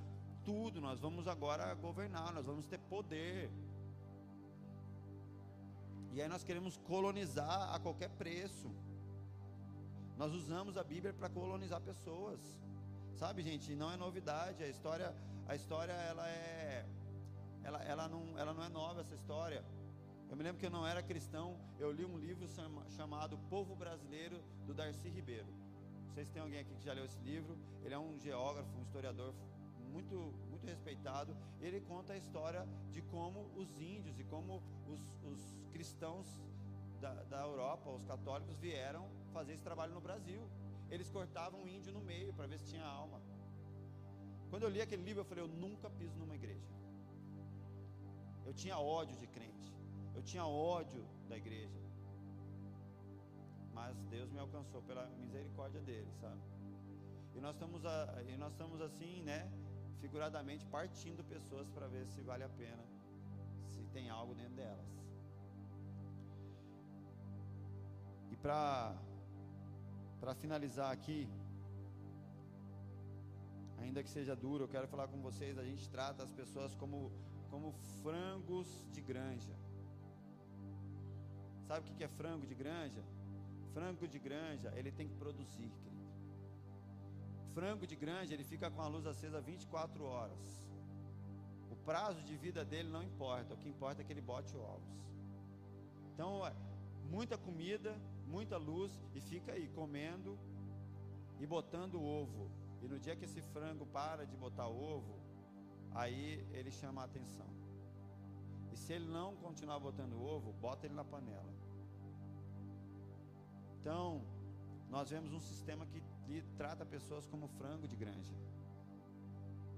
[0.44, 3.50] tudo, nós vamos agora governar, nós vamos ter poder.
[6.14, 8.70] E aí nós queremos colonizar a qualquer preço.
[10.18, 12.40] Nós usamos a Bíblia para colonizar pessoas.
[13.16, 14.64] Sabe, gente, não é novidade.
[14.64, 15.16] A história,
[15.48, 16.86] a história ela é
[17.64, 19.64] ela, ela, não, ela não é nova essa história.
[20.30, 22.48] Eu me lembro que eu não era cristão, eu li um livro
[22.96, 25.48] chamado Povo Brasileiro do Darcy Ribeiro.
[26.08, 27.58] Não sei se tem alguém aqui que já leu esse livro.
[27.84, 29.34] Ele é um geógrafo, um historiador
[29.92, 30.16] muito,
[30.50, 36.28] muito respeitado, ele conta a história de como os índios e como os, os cristãos
[37.00, 40.42] da, da Europa, os católicos, vieram fazer esse trabalho no Brasil.
[40.90, 43.22] Eles cortavam o índio no meio para ver se tinha alma.
[44.50, 46.72] Quando eu li aquele livro, eu falei: eu nunca piso numa igreja.
[48.46, 49.74] Eu tinha ódio de crente.
[50.14, 51.80] Eu tinha ódio da igreja.
[53.74, 56.42] Mas Deus me alcançou pela misericórdia dele, sabe?
[57.34, 59.50] E nós estamos, a, e nós estamos assim, né?
[60.04, 62.84] Figuradamente partindo pessoas para ver se vale a pena,
[63.74, 64.90] se tem algo dentro delas.
[68.32, 68.96] E para
[70.22, 71.20] para finalizar aqui,
[73.84, 77.00] ainda que seja duro, eu quero falar com vocês, a gente trata as pessoas como
[77.52, 77.72] como
[78.02, 79.56] frangos de granja.
[81.68, 83.04] Sabe o que é frango de granja?
[83.74, 85.72] Frango de granja, ele tem que produzir,
[87.54, 90.70] frango de granja, ele fica com a luz acesa 24 horas.
[91.70, 94.94] O prazo de vida dele não importa, o que importa é que ele bote ovos.
[96.14, 96.54] Então, é,
[97.10, 97.96] muita comida,
[98.28, 100.38] muita luz e fica aí comendo
[101.40, 102.50] e botando ovo.
[102.82, 105.20] E no dia que esse frango para de botar ovo,
[105.94, 107.48] aí ele chama a atenção.
[108.72, 111.54] E se ele não continuar botando ovo, bota ele na panela.
[113.80, 114.22] Então,
[114.90, 116.02] nós vemos um sistema que
[116.58, 118.36] trata pessoas como frango de granja.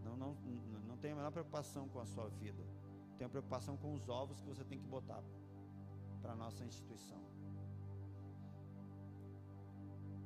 [0.03, 0.31] Não, não,
[0.87, 2.63] não tem a menor preocupação com a sua vida.
[3.17, 5.23] Tem a preocupação com os ovos que você tem que botar
[6.21, 7.21] para a nossa instituição.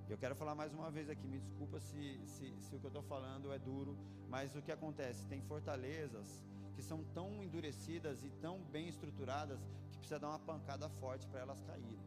[0.09, 2.93] Eu quero falar mais uma vez aqui, me desculpa se, se, se o que eu
[2.95, 3.97] estou falando é duro,
[4.29, 5.25] mas o que acontece?
[5.25, 6.41] Tem fortalezas
[6.75, 9.59] que são tão endurecidas e tão bem estruturadas
[9.91, 11.99] que precisa dar uma pancada forte para elas caírem.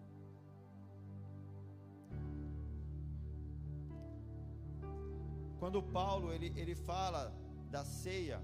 [5.60, 7.32] Quando Paulo ele, ele fala
[7.70, 8.42] da ceia,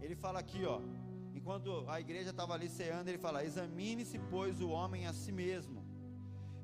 [0.00, 0.80] ele fala aqui, ó,
[1.34, 5.84] enquanto a igreja estava ali ceando, ele fala: Examine-se, pois, o homem a si mesmo,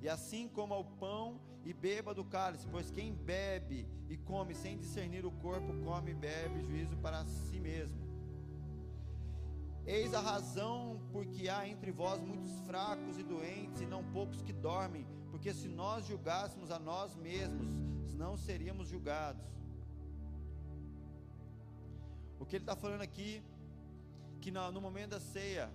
[0.00, 4.78] e assim como ao pão e beba do cálice, pois quem bebe e come sem
[4.78, 8.00] discernir o corpo, come e bebe juízo para si mesmo.
[9.86, 14.54] Eis a razão porque há entre vós muitos fracos e doentes, e não poucos que
[14.54, 17.89] dormem, porque se nós julgássemos a nós mesmos,
[18.22, 19.46] não seríamos julgados.
[22.38, 23.42] O que ele está falando aqui,
[24.42, 25.66] que no, momento da ceia,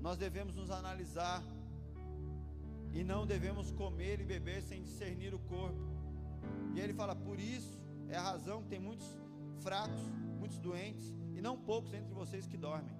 [0.00, 1.42] nós devemos nos analisar
[2.92, 5.84] e não devemos comer e beber sem discernir o corpo.
[6.74, 7.74] E ele fala: por isso
[8.08, 9.08] é a razão que tem muitos
[9.64, 10.02] fracos,
[10.38, 12.96] muitos doentes e não poucos entre vocês que dormem.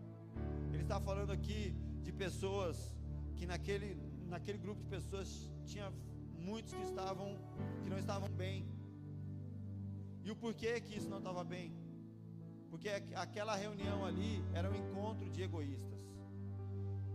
[0.73, 1.61] Ele está falando aqui
[2.03, 2.93] de pessoas
[3.37, 3.97] que naquele,
[4.35, 5.93] naquele grupo de pessoas tinha
[6.49, 7.29] muitos que estavam
[7.83, 8.59] que não estavam bem.
[10.25, 11.73] E o porquê que isso não estava bem?
[12.71, 12.89] Porque
[13.25, 16.01] aquela reunião ali era um encontro de egoístas,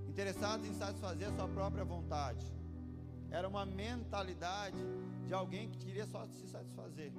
[0.07, 2.45] interessados em satisfazer a sua própria vontade.
[3.29, 4.83] Era uma mentalidade
[5.27, 7.11] de alguém que queria só se satisfazer.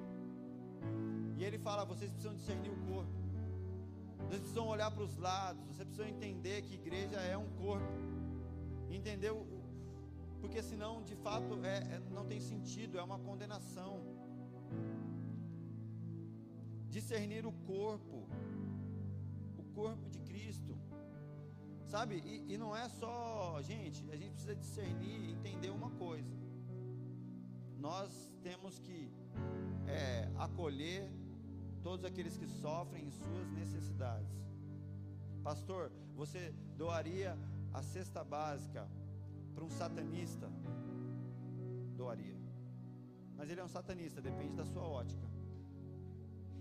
[1.38, 3.22] E ele fala: vocês precisam discernir o corpo.
[4.18, 5.64] Vocês precisam olhar para os lados.
[5.66, 7.92] Vocês precisam entender que igreja é um corpo.
[8.90, 9.46] Entendeu?
[10.43, 12.99] Porque senão, de fato, é, é, não tem sentido.
[12.99, 13.93] É uma condenação.
[16.90, 18.26] Discernir o corpo.
[19.57, 20.76] O corpo de Cristo.
[21.86, 22.16] Sabe?
[22.16, 26.34] E, e não é só, gente, a gente precisa discernir e entender uma coisa.
[27.78, 28.11] Nós
[28.43, 29.12] temos que
[29.86, 31.09] é, acolher
[31.82, 34.36] todos aqueles que sofrem em suas necessidades.
[35.45, 37.38] Pastor, você doaria
[37.72, 38.88] a cesta básica
[39.55, 40.50] para um satanista?
[41.96, 42.36] Doaria.
[43.36, 45.26] Mas ele é um satanista, depende da sua ótica.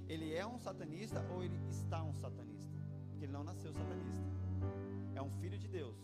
[0.07, 2.77] Ele é um satanista ou ele está um satanista?
[3.09, 4.31] Porque ele não nasceu satanista
[5.15, 5.95] é um filho de Deus,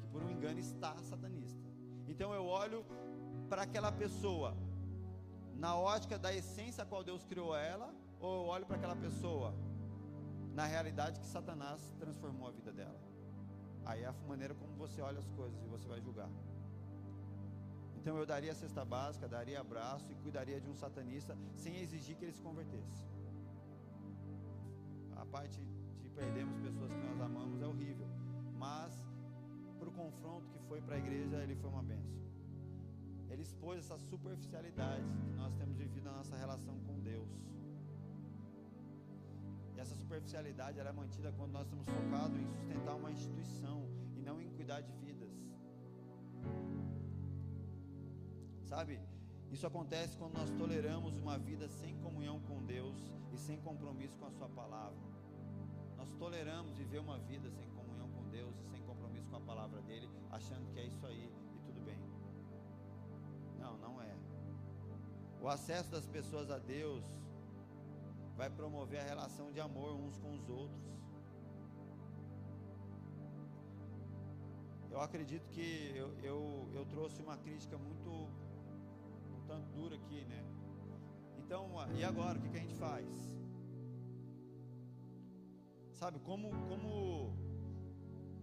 [0.00, 1.68] que por um engano está satanista.
[2.06, 2.84] Então eu olho
[3.48, 4.56] para aquela pessoa
[5.54, 9.54] na ótica da essência a qual Deus criou ela, ou eu olho para aquela pessoa
[10.54, 12.97] na realidade que Satanás transformou a vida dela.
[13.88, 16.30] Aí é a maneira como você olha as coisas e você vai julgar.
[17.96, 22.14] Então eu daria a cesta básica, daria abraço e cuidaria de um satanista sem exigir
[22.16, 23.02] que ele se convertesse.
[25.16, 25.58] A parte
[26.18, 28.08] perdemos pessoas que nós amamos é horrível.
[28.64, 28.92] Mas
[29.78, 32.18] para o confronto que foi para a igreja, ele foi uma benção.
[33.30, 37.28] Ele expôs essa superficialidade que nós temos vivido na nossa relação com Deus.
[39.78, 44.20] E essa superficialidade ela é mantida quando nós estamos focados em sustentar uma instituição e
[44.20, 45.30] não em cuidar de vidas.
[48.64, 49.00] Sabe?
[49.52, 52.96] Isso acontece quando nós toleramos uma vida sem comunhão com Deus
[53.32, 54.98] e sem compromisso com a Sua palavra
[55.96, 59.80] nós toleramos viver uma vida sem comunhão com Deus e sem compromisso com a palavra
[59.82, 61.98] dele, achando que é isso aí e tudo bem.
[63.58, 64.16] Não, não é.
[65.40, 67.04] O acesso das pessoas a Deus
[68.38, 70.84] vai promover a relação de amor uns com os outros.
[74.92, 76.38] Eu acredito que eu, eu,
[76.72, 78.10] eu trouxe uma crítica muito
[79.34, 80.40] um tanto dura aqui, né?
[81.40, 81.62] Então,
[81.98, 83.08] e agora, o que, que a gente faz?
[85.92, 86.92] Sabe, como, como,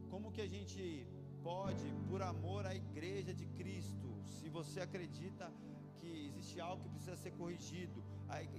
[0.10, 1.08] como que a gente
[1.41, 5.50] pode, por amor à igreja de Cristo, se você acredita
[6.00, 8.04] que existe algo que precisa ser corrigido,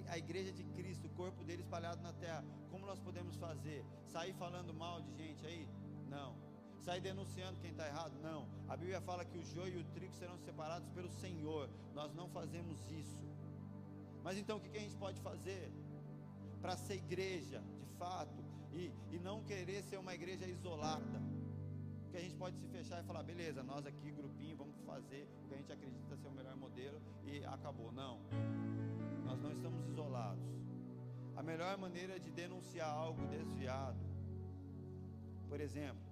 [0.09, 3.85] a, igreja de Cristo, o corpo dele espalhado na terra, como nós podemos fazer?
[4.07, 5.69] Sair falando mal de gente aí?
[6.09, 6.37] Não.
[6.81, 8.15] Sair denunciando quem está errado?
[8.23, 8.49] Não.
[8.69, 11.69] A Bíblia fala que o joio e o trigo serão separados pelo Senhor.
[11.95, 13.27] Nós não fazemos isso.
[14.23, 15.71] Mas então o que, que a gente pode fazer?
[16.61, 21.21] Para ser igreja, de fato, e, e não querer ser uma igreja isolada.
[22.03, 25.49] Porque a gente pode se fechar e falar, beleza, nós aqui, grupinho, vamos fazer o
[25.49, 27.93] que a gente acredita ser o melhor modelo e acabou.
[27.93, 28.21] Não.
[29.27, 30.45] Nós não estamos isolados.
[31.35, 33.99] A melhor maneira de denunciar algo desviado,
[35.49, 36.07] por exemplo,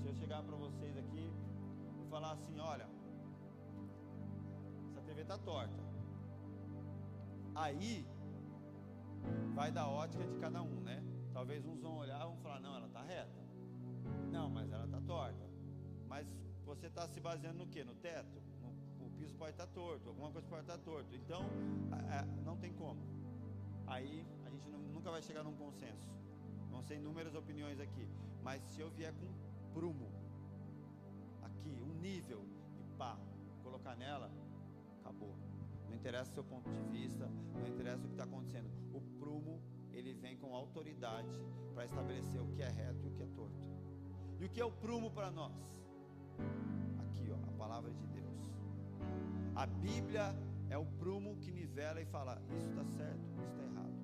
[0.00, 1.32] se eu chegar para vocês aqui
[2.00, 2.88] e falar assim, olha,
[4.88, 5.82] essa TV está torta.
[7.54, 8.06] Aí
[9.54, 11.02] vai da ótica de cada um, né?
[11.32, 13.42] Talvez uns vão olhar e vão falar, não, ela está reta.
[14.30, 15.48] Não, mas ela está torta.
[16.08, 16.26] Mas
[16.64, 17.84] você está se baseando no que?
[17.84, 18.42] No teto?
[19.22, 21.14] Piso pode estar torto, alguma coisa pode estar tá torto.
[21.14, 21.44] Então,
[22.44, 23.00] não tem como.
[23.86, 26.10] Aí a gente nunca vai chegar num consenso.
[26.72, 28.08] Vão ser inúmeras opiniões aqui.
[28.42, 29.28] Mas se eu vier com
[29.72, 30.10] prumo,
[31.40, 32.44] aqui, um nível,
[32.80, 33.16] e pá,
[33.62, 34.28] colocar nela,
[34.98, 35.36] acabou.
[35.86, 38.68] Não interessa o seu ponto de vista, não interessa o que está acontecendo.
[38.92, 39.62] O prumo,
[39.92, 41.30] ele vem com autoridade
[41.74, 43.62] para estabelecer o que é reto e o que é torto.
[44.40, 45.56] E o que é o prumo para nós?
[46.98, 48.21] Aqui, ó, a palavra de Deus.
[49.54, 50.34] A Bíblia
[50.70, 53.94] é o prumo que nivela e fala: isso está certo, isso está errado.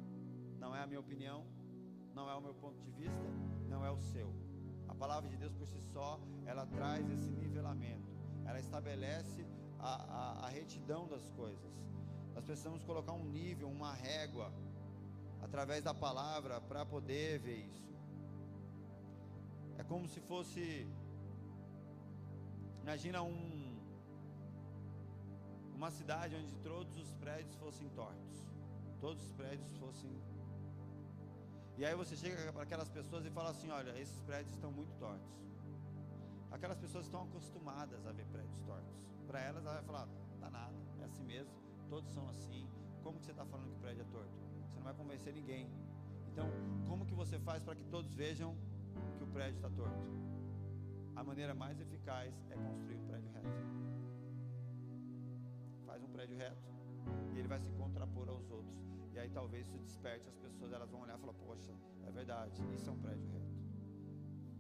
[0.59, 1.45] Não é a minha opinião,
[2.15, 3.29] não é o meu ponto de vista,
[3.69, 4.33] não é o seu.
[4.89, 8.11] A palavra de Deus por si só, ela traz esse nivelamento,
[8.45, 9.47] ela estabelece
[9.79, 11.73] a, a, a retidão das coisas.
[12.35, 14.53] Nós precisamos colocar um nível, uma régua,
[15.43, 17.89] através da palavra, para poder ver isso.
[19.77, 20.87] É como se fosse.
[22.83, 23.58] Imagina um,
[25.79, 28.37] uma cidade onde todos os prédios fossem tortos,
[29.01, 30.11] todos os prédios fossem.
[31.77, 34.93] E aí você chega para aquelas pessoas e fala assim: olha, esses prédios estão muito
[34.99, 35.33] tortos.
[36.51, 39.07] Aquelas pessoas estão acostumadas a ver prédios tortos.
[39.29, 40.09] Para elas, ela vai falar:
[40.41, 41.53] tá nada, é assim mesmo,
[41.89, 42.69] todos são assim.
[43.05, 44.35] Como que você está falando que o prédio é torto?
[44.69, 45.71] Você não vai convencer ninguém.
[46.33, 46.51] Então,
[46.89, 48.57] como que você faz para que todos vejam
[49.17, 50.03] que o prédio está torto?
[51.15, 53.88] A maneira mais eficaz é construir um prédio reto.
[55.99, 56.63] Faz um prédio reto
[57.35, 58.79] e ele vai se contrapor aos outros.
[59.13, 61.73] E aí talvez se desperte as pessoas, elas vão olhar e falar: Poxa,
[62.07, 63.59] é verdade, isso é um prédio reto.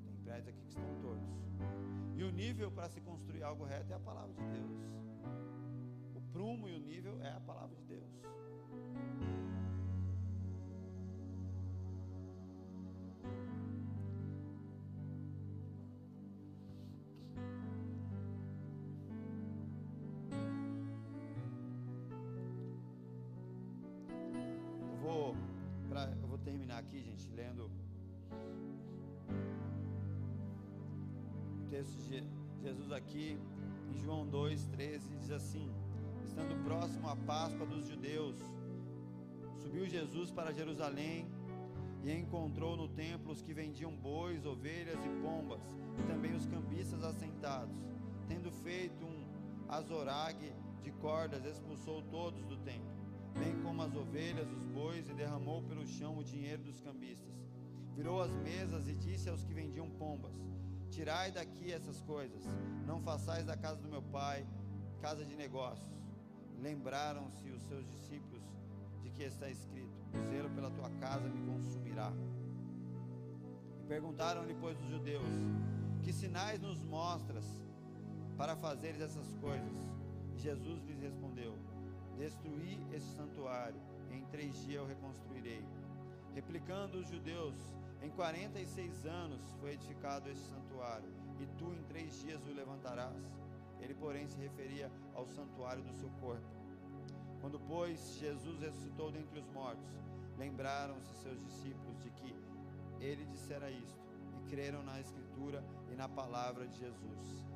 [0.02, 1.28] Tem prédios aqui que estão tortos.
[2.16, 4.80] E o nível para se construir algo reto é a palavra de Deus.
[6.16, 8.20] O prumo e o nível é a palavra de Deus.
[31.78, 32.24] Texto de
[32.60, 33.38] Jesus aqui
[33.88, 35.70] em João 2,13, diz assim:
[36.24, 38.36] Estando próximo à Páscoa dos judeus,
[39.62, 41.28] subiu Jesus para Jerusalém
[42.02, 45.60] e encontrou no templo os que vendiam bois, ovelhas e pombas,
[46.00, 47.76] e também os cambistas assentados.
[48.26, 49.24] Tendo feito um
[49.68, 50.52] azorague
[50.82, 52.98] de cordas, expulsou todos do templo
[53.38, 57.32] bem como as ovelhas, os bois, e derramou pelo chão o dinheiro dos cambistas.
[57.94, 60.34] Virou as mesas e disse aos que vendiam pombas:
[60.90, 62.42] Tirai daqui essas coisas,
[62.86, 64.46] não façais da casa do meu pai
[65.00, 65.96] casa de negócios.
[66.60, 68.42] Lembraram-se os seus discípulos
[69.02, 72.12] de que está escrito: O zelo pela tua casa me consumirá.
[73.80, 75.28] E perguntaram-lhe, pois, os judeus:
[76.02, 77.44] Que sinais nos mostras
[78.36, 79.76] para fazeres essas coisas?
[80.34, 81.56] E Jesus lhes respondeu:
[82.16, 83.80] Destruí esse santuário,
[84.10, 85.64] e em três dias eu reconstruirei.
[86.34, 87.54] Replicando os judeus,
[88.02, 91.08] em 46 anos foi edificado esse santuário,
[91.40, 93.16] e tu em três dias o levantarás.
[93.80, 96.46] Ele, porém, se referia ao santuário do seu corpo.
[97.40, 99.88] Quando, pois, Jesus ressuscitou dentre os mortos,
[100.36, 102.34] lembraram-se seus discípulos de que
[103.00, 107.46] ele dissera isto, e creram na Escritura e na palavra de Jesus.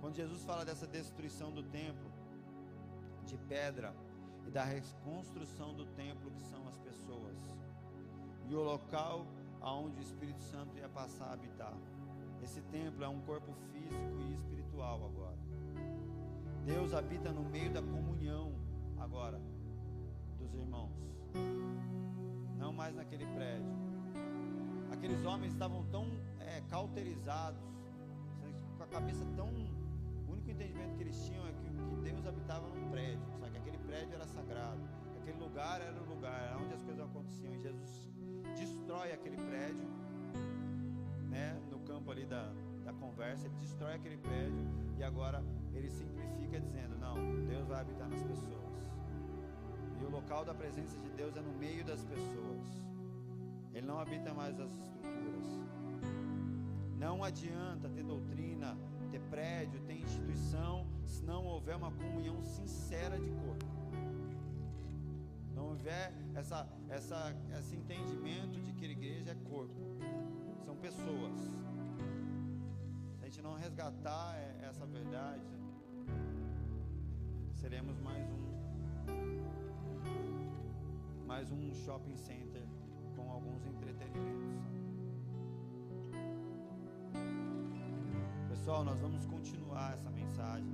[0.00, 2.10] Quando Jesus fala dessa destruição do templo,
[3.26, 3.94] de pedra
[4.46, 7.36] e da reconstrução do templo que são as pessoas
[8.48, 9.26] e o local
[9.60, 11.74] aonde o Espírito Santo ia passar a habitar.
[12.42, 15.36] Esse templo é um corpo físico e espiritual agora.
[16.64, 18.52] Deus habita no meio da comunhão
[18.98, 19.40] agora
[20.38, 20.92] dos irmãos.
[22.56, 23.72] Não mais naquele prédio.
[24.92, 26.06] Aqueles homens estavam tão
[26.40, 27.62] é, cauterizados,
[28.76, 29.48] com a cabeça tão.
[29.48, 31.68] O único entendimento que eles tinham é que
[32.02, 33.52] Deus habitava num prédio, sabe?
[33.52, 34.80] Que aquele prédio era sagrado,
[35.12, 37.54] que aquele lugar era o lugar onde as coisas aconteciam.
[37.54, 38.07] E Jesus
[38.58, 39.86] destrói aquele prédio,
[41.30, 41.60] né?
[41.70, 42.52] No campo ali da,
[42.84, 44.66] da conversa, ele destrói aquele prédio
[44.98, 45.42] e agora
[45.72, 47.14] ele simplifica dizendo: Não,
[47.46, 48.68] Deus vai habitar nas pessoas.
[50.00, 52.66] E o local da presença de Deus é no meio das pessoas.
[53.72, 55.46] Ele não habita mais as estruturas.
[56.96, 58.76] Não adianta ter doutrina,
[59.10, 63.77] ter prédio, ter instituição se não houver uma comunhão sincera de corpo.
[65.58, 69.74] Não houver essa, essa, esse entendimento de que a igreja é corpo,
[70.64, 71.36] são pessoas.
[73.16, 75.42] Se a gente não resgatar essa verdade,
[77.54, 78.38] seremos mais um
[81.26, 82.62] mais um shopping center
[83.16, 84.46] com alguns entretenimentos.
[88.48, 90.72] Pessoal, nós vamos continuar essa mensagem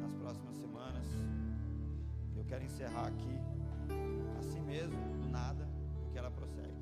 [0.00, 1.06] nas próximas semanas.
[2.34, 3.38] Eu quero encerrar aqui,
[4.38, 5.68] assim mesmo, do nada,
[6.02, 6.75] porque ela prossegue.